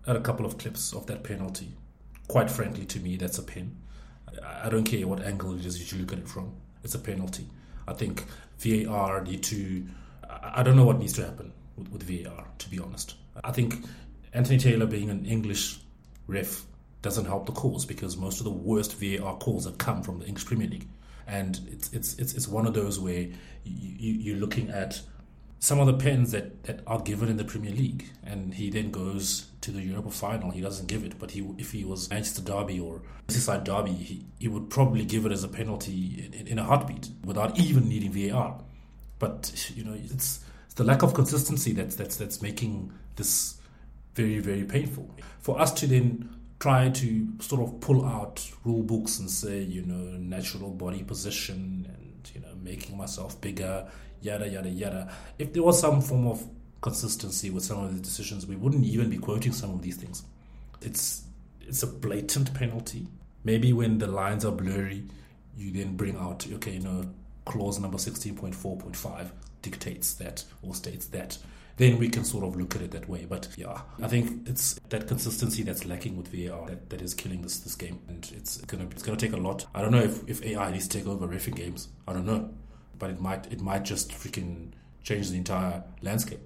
[0.07, 1.73] at a couple of clips of that penalty.
[2.29, 3.77] Quite frankly, to me, that's a pin.
[4.45, 6.53] I don't care what angle it is you look at it from.
[6.83, 7.47] It's a penalty.
[7.89, 8.25] I think
[8.59, 9.87] VAR need to.
[10.29, 12.47] I don't know what needs to happen with, with VAR.
[12.59, 13.15] To be honest,
[13.45, 13.85] I think
[14.33, 15.79] Anthony Taylor being an English
[16.27, 16.65] ref
[17.03, 20.27] doesn't help the cause because most of the worst VAR calls have come from the
[20.27, 20.89] English Premier League,
[21.27, 23.33] and it's it's it's, it's one of those where you,
[23.65, 25.01] you, you're looking at
[25.59, 28.91] some of the pens that, that are given in the Premier League, and he then
[28.91, 30.51] goes to the Europa final.
[30.51, 34.27] He doesn't give it, but he if he was Manchester Derby or Merseyside Derby, he,
[34.39, 38.13] he would probably give it as a penalty in, in, a heartbeat without even needing
[38.13, 38.61] VAR.
[39.19, 43.59] But you know, it's, it's the lack of consistency that's that's that's making this
[44.15, 46.29] very very painful for us to then
[46.59, 51.87] try to sort of pull out rule books and say, you know, natural body position
[51.93, 53.87] and you know making myself bigger,
[54.21, 55.13] yada yada yada.
[55.39, 56.45] If there was some form of
[56.81, 60.23] consistency with some of the decisions, we wouldn't even be quoting some of these things.
[60.83, 61.25] It's
[61.61, 63.07] it's a blatant penalty.
[63.45, 65.05] Maybe when the lines are blurry,
[65.57, 67.05] you then bring out okay, you know,
[67.45, 71.39] clause number sixteen point four point five dictates that or states that.
[71.79, 73.27] Then we can sort of look at it that way.
[73.29, 77.43] But yeah, I think it's that consistency that's lacking with VAR that, that is killing
[77.43, 79.67] this this game, and it's gonna it's gonna take a lot.
[79.75, 81.89] I don't know if, if AI needs to take over refing games.
[82.09, 82.49] I don't know,
[82.99, 84.73] but it might it might just freaking
[85.03, 86.41] change the entire landscape.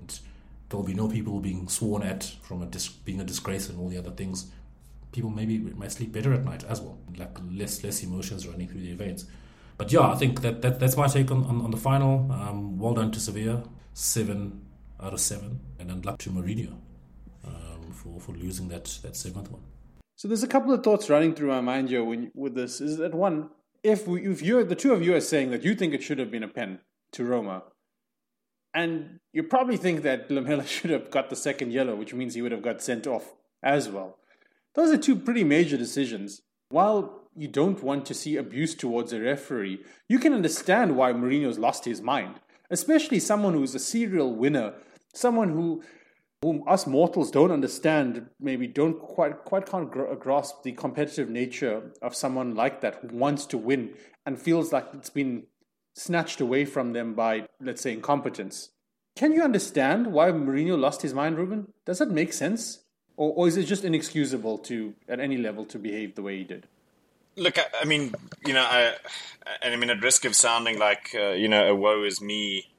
[0.68, 3.88] There'll be no people being sworn at from a dis- being a disgrace and all
[3.88, 4.50] the other things.
[5.12, 8.82] People maybe might sleep better at night as well, like less less emotions running through
[8.82, 9.26] the veins.
[9.76, 12.30] But yeah, I think that, that that's my take on, on, on the final.
[12.30, 14.66] Um, well done to Sevilla, seven
[15.00, 16.76] out of seven, and then luck to Mourinho
[17.46, 19.62] um, for for losing that that seventh one.
[20.16, 22.82] So there's a couple of thoughts running through my mind, Joe, when, with this.
[22.82, 23.48] Is that one,
[23.82, 26.18] if we, if you're the two of you are saying that you think it should
[26.18, 26.80] have been a pen
[27.12, 27.64] to Roma,
[28.74, 32.42] and you probably think that Lamela should have got the second yellow, which means he
[32.42, 34.18] would have got sent off as well.
[34.74, 36.42] Those are two pretty major decisions.
[36.68, 41.58] While you don't want to see abuse towards a referee, you can understand why Mourinho's
[41.58, 42.36] lost his mind,
[42.70, 44.74] especially someone who's a serial winner,
[45.14, 45.82] someone who
[46.42, 52.14] whom us mortals don't understand, maybe don't quite quite can't grasp the competitive nature of
[52.14, 53.90] someone like that who wants to win
[54.24, 55.44] and feels like it's been
[55.94, 58.70] snatched away from them by, let's say, incompetence.
[59.16, 61.72] Can you understand why Mourinho lost his mind, Ruben?
[61.84, 62.84] Does that make sense?
[63.16, 66.44] Or, or is it just inexcusable to, at any level, to behave the way he
[66.44, 66.66] did?
[67.36, 68.14] Look, I, I mean,
[68.46, 68.94] you know, I,
[69.62, 72.70] and I mean, at risk of sounding like, uh, you know, a woe is me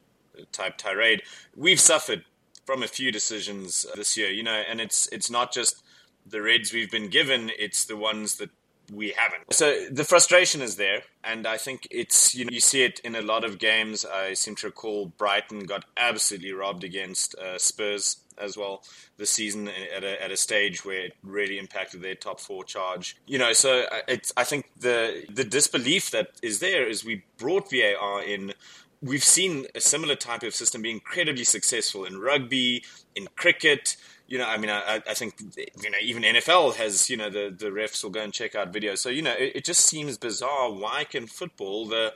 [0.52, 1.22] type tirade,
[1.56, 2.24] we've suffered
[2.72, 5.84] from a few decisions uh, this year, you know, and it's it's not just
[6.26, 8.50] the reds we've been given; it's the ones that
[8.94, 9.54] we haven't.
[9.54, 13.16] So the frustration is there, and I think it's you know you see it in
[13.16, 14.06] a lot of games.
[14.06, 18.84] I seem to recall Brighton got absolutely robbed against uh, Spurs as well
[19.18, 22.64] this season eh, at a, at a stage where it really impacted their top four
[22.64, 23.18] charge.
[23.28, 27.24] You know, so uh, it's I think the the disbelief that is there is we
[27.38, 28.54] brought VAR in
[29.02, 32.84] we've seen a similar type of system be incredibly successful in rugby,
[33.16, 33.98] in cricket.
[34.28, 37.54] You know, I mean, I, I think you know even NFL has you know the
[37.56, 39.00] the refs will go and check out videos.
[39.00, 40.72] So you know, it, it just seems bizarre.
[40.72, 42.14] Why can football, the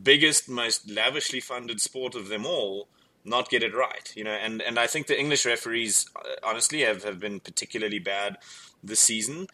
[0.00, 2.88] biggest, most lavishly funded sport of them all,
[3.24, 4.12] not get it right?
[4.16, 7.98] You know, and and I think the English referees uh, honestly have have been particularly
[7.98, 8.38] bad
[8.82, 9.48] this season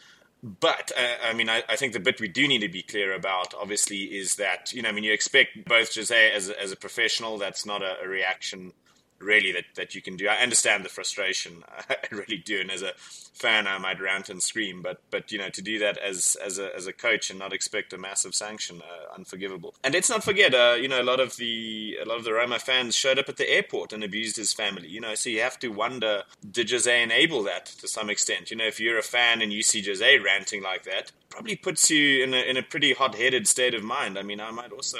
[0.44, 3.14] but uh, I mean, I, I, think the bit we do need to be clear
[3.14, 6.76] about, obviously, is that you know, I mean, you expect both Jose as as a
[6.76, 7.38] professional.
[7.38, 8.74] That's not a, a reaction
[9.18, 10.28] really that, that you can do.
[10.28, 12.92] I understand the frustration, I really do, and as a
[13.34, 14.82] fan, I might rant and scream.
[14.82, 17.52] But but you know, to do that as as a as a coach and not
[17.52, 19.74] expect a massive sanction, uh, unforgivable.
[19.82, 22.32] And let's not forget, uh, you know, a lot of the a lot of the
[22.32, 24.88] Roma fans showed up at the airport and abused his family.
[24.88, 28.50] You know, so you have to wonder, did Jose enable that to some extent?
[28.50, 31.90] You know, if you're a fan and you see Jose ranting like that, probably puts
[31.90, 34.18] you in a in a pretty hot headed state of mind.
[34.18, 34.98] I mean, I might also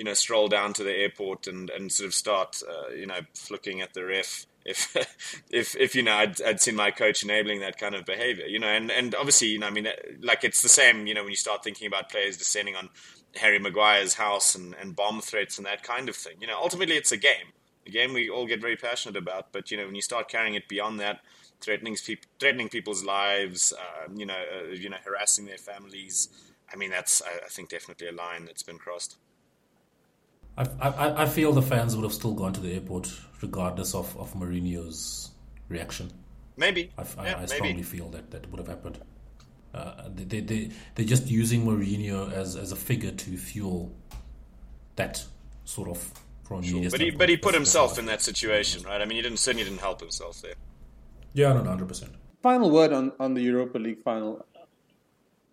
[0.00, 3.20] you know, stroll down to the airport and, and sort of start, uh, you know,
[3.50, 4.96] looking at the ref if
[5.50, 8.58] if if you know I'd, I'd seen my coach enabling that kind of behavior you
[8.58, 9.88] know and and obviously you know I mean
[10.20, 12.88] like it's the same you know when you start thinking about players descending on
[13.36, 16.34] Harry Maguire's house and, and bomb threats and that kind of thing.
[16.40, 17.52] You know ultimately it's a game
[17.86, 20.54] a game we all get very passionate about but you know when you start carrying
[20.54, 21.20] it beyond that
[21.60, 21.96] threatening
[22.38, 26.28] threatening people's lives uh, you know uh, you know harassing their families
[26.72, 29.16] I mean that's I, I think definitely a line that's been crossed
[30.56, 34.16] I, I, I feel the fans would have still gone to the airport regardless of,
[34.18, 35.30] of Mourinho's
[35.68, 36.10] reaction.
[36.56, 36.90] Maybe.
[36.98, 37.82] I, I, yeah, I strongly maybe.
[37.82, 38.98] feel that that would have happened.
[39.72, 43.92] Uh, they, they, they're just using Mourinho as, as a figure to fuel
[44.96, 45.24] that
[45.64, 46.90] sort of from sure.
[46.90, 49.00] But he, but he put himself in that situation, right?
[49.00, 50.54] I mean, he didn't certainly didn't help himself there.
[51.32, 52.12] Yeah, no, hundred percent.
[52.42, 54.44] Final word on, on the Europa League final.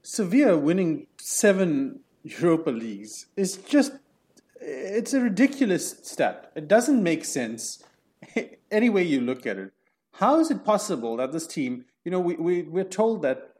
[0.01, 3.91] Sevilla winning seven Europa Leagues is just
[4.62, 6.51] it's a ridiculous stat.
[6.55, 7.84] It doesn't make sense
[8.72, 9.72] any way you look at it.
[10.14, 13.53] How is it possible that this team, you know, we, we, we're told that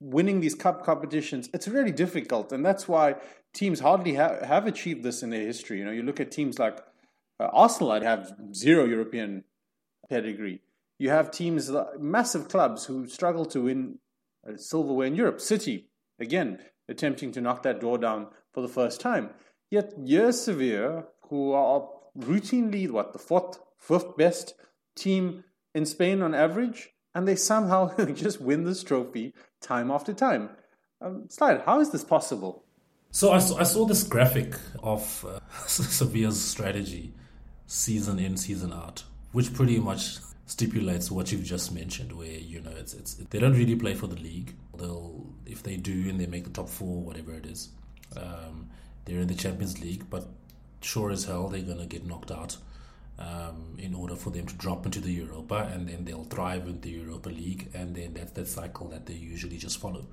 [0.00, 2.52] winning these cup competitions, it's really difficult.
[2.52, 3.16] And that's why
[3.52, 5.78] teams hardly ha- have achieved this in their history.
[5.78, 6.78] You know, you look at teams like
[7.38, 9.44] uh, Arsenal, I'd have zero European
[10.08, 10.60] pedigree.
[10.98, 13.98] You have teams, massive clubs who struggle to win
[14.48, 15.40] uh, silverware in Europe.
[15.40, 16.58] City, again,
[16.88, 19.30] attempting to knock that door down for the first time.
[19.72, 24.52] Yet, you're Sevilla, who are routinely what the fourth, fifth best
[24.94, 25.44] team
[25.74, 30.50] in Spain on average, and they somehow just win this trophy time after time.
[31.00, 32.66] Um, Slide, how is this possible?
[33.12, 37.14] So I saw, I saw this graphic of uh, Sevilla's strategy,
[37.66, 42.72] season in, season out, which pretty much stipulates what you've just mentioned, where you know
[42.76, 44.54] it's it's they don't really play for the league.
[44.76, 47.70] They'll if they do and they make the top four, whatever it is,
[48.18, 48.68] um,
[49.04, 50.08] they're in the Champions League.
[50.10, 50.26] But
[50.80, 52.56] sure as hell, they're gonna get knocked out
[53.18, 56.80] um, in order for them to drop into the Europa, and then they'll thrive in
[56.80, 60.06] the Europa League, and then that's that cycle that they usually just follow,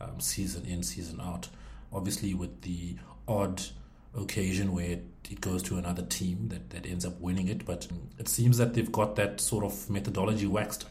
[0.00, 1.48] um, season in, season out.
[1.92, 3.62] Obviously, with the odd
[4.16, 7.88] occasion where it, it goes to another team that, that ends up winning it, but
[8.18, 10.86] it seems that they've got that sort of methodology waxed.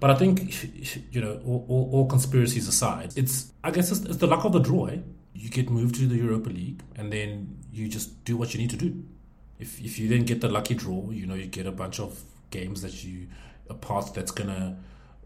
[0.00, 4.16] But I think, you know, all, all, all conspiracies aside, it's I guess it's, it's
[4.16, 4.86] the luck of the draw.
[4.86, 4.98] Eh?
[5.34, 8.70] You get moved to the Europa League, and then you just do what you need
[8.70, 9.02] to do
[9.62, 12.20] if if you then get the lucky draw, you know, you get a bunch of
[12.50, 13.28] games that you
[13.70, 14.76] a path that's gonna,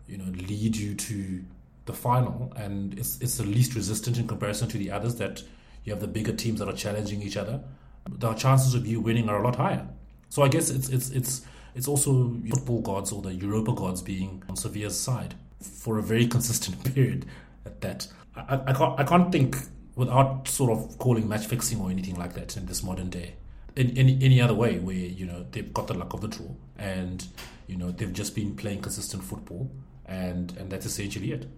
[0.07, 1.43] you know, lead you to
[1.87, 5.43] the final, and it's it's the least resistant in comparison to the others that
[5.85, 7.61] you have the bigger teams that are challenging each other.
[8.09, 9.89] The chances of you winning are a lot higher.
[10.29, 11.43] So I guess it's it's it's
[11.75, 16.27] it's also football gods or the Europa gods being on Sevilla's side for a very
[16.27, 17.25] consistent period
[17.65, 18.07] at that.
[18.37, 19.57] I, I, can't I can't think
[19.97, 23.35] without sort of calling match fixing or anything like that in this modern day.
[23.75, 26.49] In any, any other way where you know they've got the luck of the draw
[26.79, 27.27] and
[27.67, 29.71] you know they've just been playing consistent football
[30.07, 31.49] and and that's essentially it.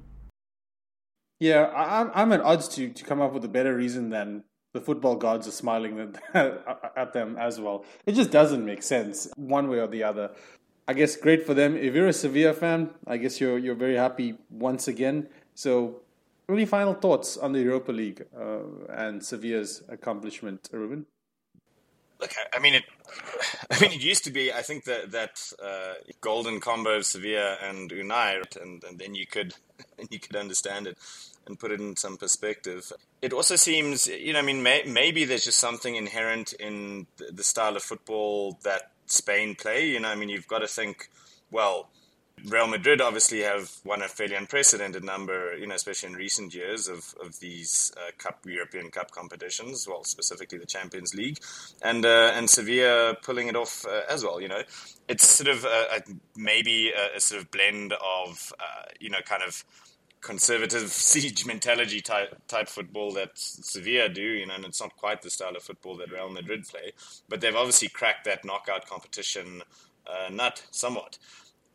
[1.41, 4.43] Yeah i'm i'm at odds to to come up with a better reason than
[4.74, 6.64] the football gods are smiling at,
[6.97, 7.84] at them as well.
[8.07, 10.30] It just doesn't make sense one way or the other.
[10.86, 11.76] I guess great for them.
[11.76, 15.28] If you're a sevilla fan i guess you're you're very happy once again.
[15.55, 16.03] So
[16.49, 21.07] any final thoughts on the europa league uh, and sevilla's accomplishment ruben
[22.20, 22.84] Look, I mean it.
[23.70, 24.53] I mean it used to be.
[24.53, 29.26] I think that that uh, golden combo of Sevilla and Unai, and, and then you
[29.26, 29.55] could
[30.11, 30.99] you could understand it
[31.46, 32.92] and put it in some perspective.
[33.22, 37.42] It also seems, you know, I mean, may, maybe there's just something inherent in the
[37.42, 39.88] style of football that Spain play.
[39.88, 41.09] You know, I mean, you've got to think,
[41.51, 41.88] well,
[42.47, 46.89] Real Madrid obviously have won a fairly unprecedented number, you know, especially in recent years
[46.89, 51.39] of, of these uh, Cup European Cup competitions, well, specifically the Champions League,
[51.82, 54.41] and uh, and Sevilla pulling it off uh, as well.
[54.41, 54.62] You know,
[55.09, 56.01] it's sort of a, a,
[56.36, 59.64] maybe a, a, sort of blend of uh, you know kind of
[60.20, 65.22] conservative siege mentality type type football that Sevilla do, you know, and it's not quite
[65.22, 66.93] the style of football that Real Madrid play,
[67.28, 69.62] but they've obviously cracked that knockout competition
[70.07, 71.18] uh, nut somewhat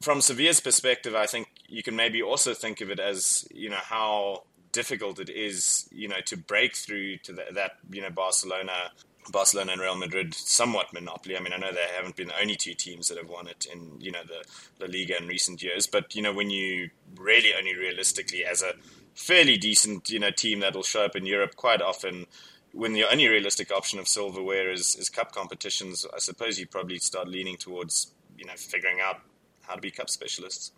[0.03, 3.81] from Sevilla's perspective, I think you can maybe also think of it as you know
[3.81, 4.43] how
[4.73, 8.91] difficult it is, you know, to break through to the, that you know Barcelona,
[9.31, 11.37] Barcelona and Real Madrid somewhat monopoly.
[11.37, 13.65] I mean, I know they haven't been the only two teams that have won it
[13.71, 14.43] in you know the
[14.85, 18.73] La Liga in recent years, but you know when you really only realistically as a
[19.15, 22.27] fairly decent you know team that'll show up in Europe quite often.
[22.73, 26.97] When the only realistic option of silverware is, is cup competitions, I suppose you probably
[26.97, 29.21] start leaning towards you know figuring out
[29.67, 30.71] how to be cup specialists.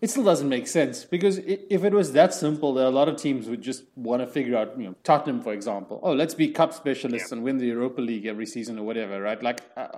[0.00, 3.08] It still doesn't make sense because if it was that simple, there are a lot
[3.08, 6.00] of teams would just want to figure out, you know, Tottenham, for example.
[6.02, 7.36] Oh, let's be cup specialists yeah.
[7.36, 9.42] and win the Europa League every season or whatever, right?
[9.42, 9.88] Like, uh,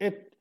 [0.00, 0.32] it,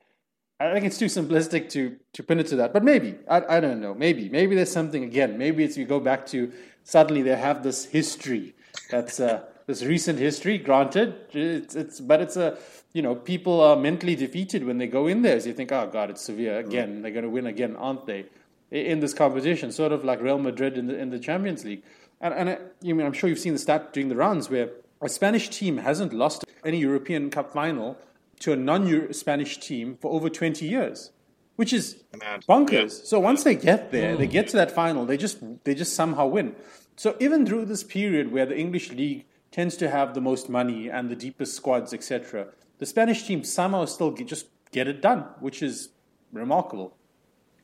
[0.59, 2.71] I think it's too simplistic to to pin it to that.
[2.71, 3.93] But maybe I, I don't know.
[3.93, 5.37] Maybe maybe there's something again.
[5.37, 6.53] Maybe it's you go back to
[6.83, 8.55] suddenly they have this history
[8.89, 10.57] that's uh, this recent history.
[10.57, 12.57] Granted, it's, it's but it's a
[12.93, 15.39] you know, people are mentally defeated when they go in there.
[15.39, 16.67] So you think, oh God, it's Sevilla mm.
[16.67, 17.01] again.
[17.01, 18.25] They're going to win again, aren't they?
[18.71, 21.83] In this competition, sort of like Real Madrid in the in the Champions League.
[22.21, 24.71] And and I, you mean I'm sure you've seen the stat during the rounds where
[25.01, 27.97] a Spanish team hasn't lost any European Cup final
[28.39, 31.11] to a non-Spanish team for over 20 years,
[31.55, 32.03] which is
[32.49, 32.99] bonkers.
[32.99, 33.05] Yeah.
[33.05, 34.31] So once they get there, they mm.
[34.31, 36.55] get to that final, they just they just somehow win.
[36.95, 40.89] So even through this period where the English league tends to have the most money
[40.89, 42.47] and the deepest squads, etc
[42.83, 45.87] the Spanish team somehow still get, just get it done, which is
[46.33, 46.97] remarkable.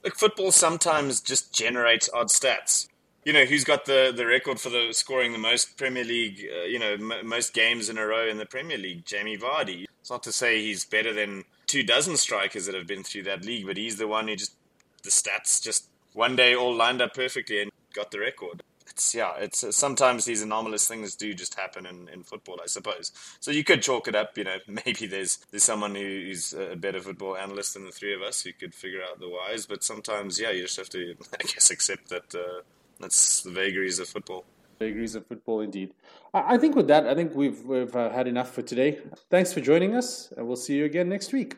[0.02, 2.88] Like football sometimes just generates odd stats.
[3.26, 6.64] You know, who's got the, the record for the scoring the most Premier League, uh,
[6.64, 9.04] you know, m- most games in a row in the Premier League?
[9.04, 9.86] Jamie Vardy.
[10.00, 13.44] It's not to say he's better than two dozen strikers that have been through that
[13.44, 14.56] league, but he's the one who just,
[15.04, 18.64] the stats just one day all lined up perfectly and got the record
[19.00, 22.68] it's yeah, it's uh, sometimes these anomalous things do just happen in, in football, I
[22.68, 23.14] suppose.
[23.40, 24.38] So you could chalk it up.
[24.38, 28.22] You know, maybe there's there's someone who's a better football analyst than the three of
[28.22, 29.66] us who could figure out the whys.
[29.66, 32.62] But sometimes, yeah, you just have to, I guess, accept that uh,
[33.00, 34.44] that's the vagaries of football.
[34.80, 35.94] Vagaries of football, indeed.
[36.34, 39.00] I, I think with that, I think we've we've uh, had enough for today.
[39.30, 41.56] Thanks for joining us, and we'll see you again next week.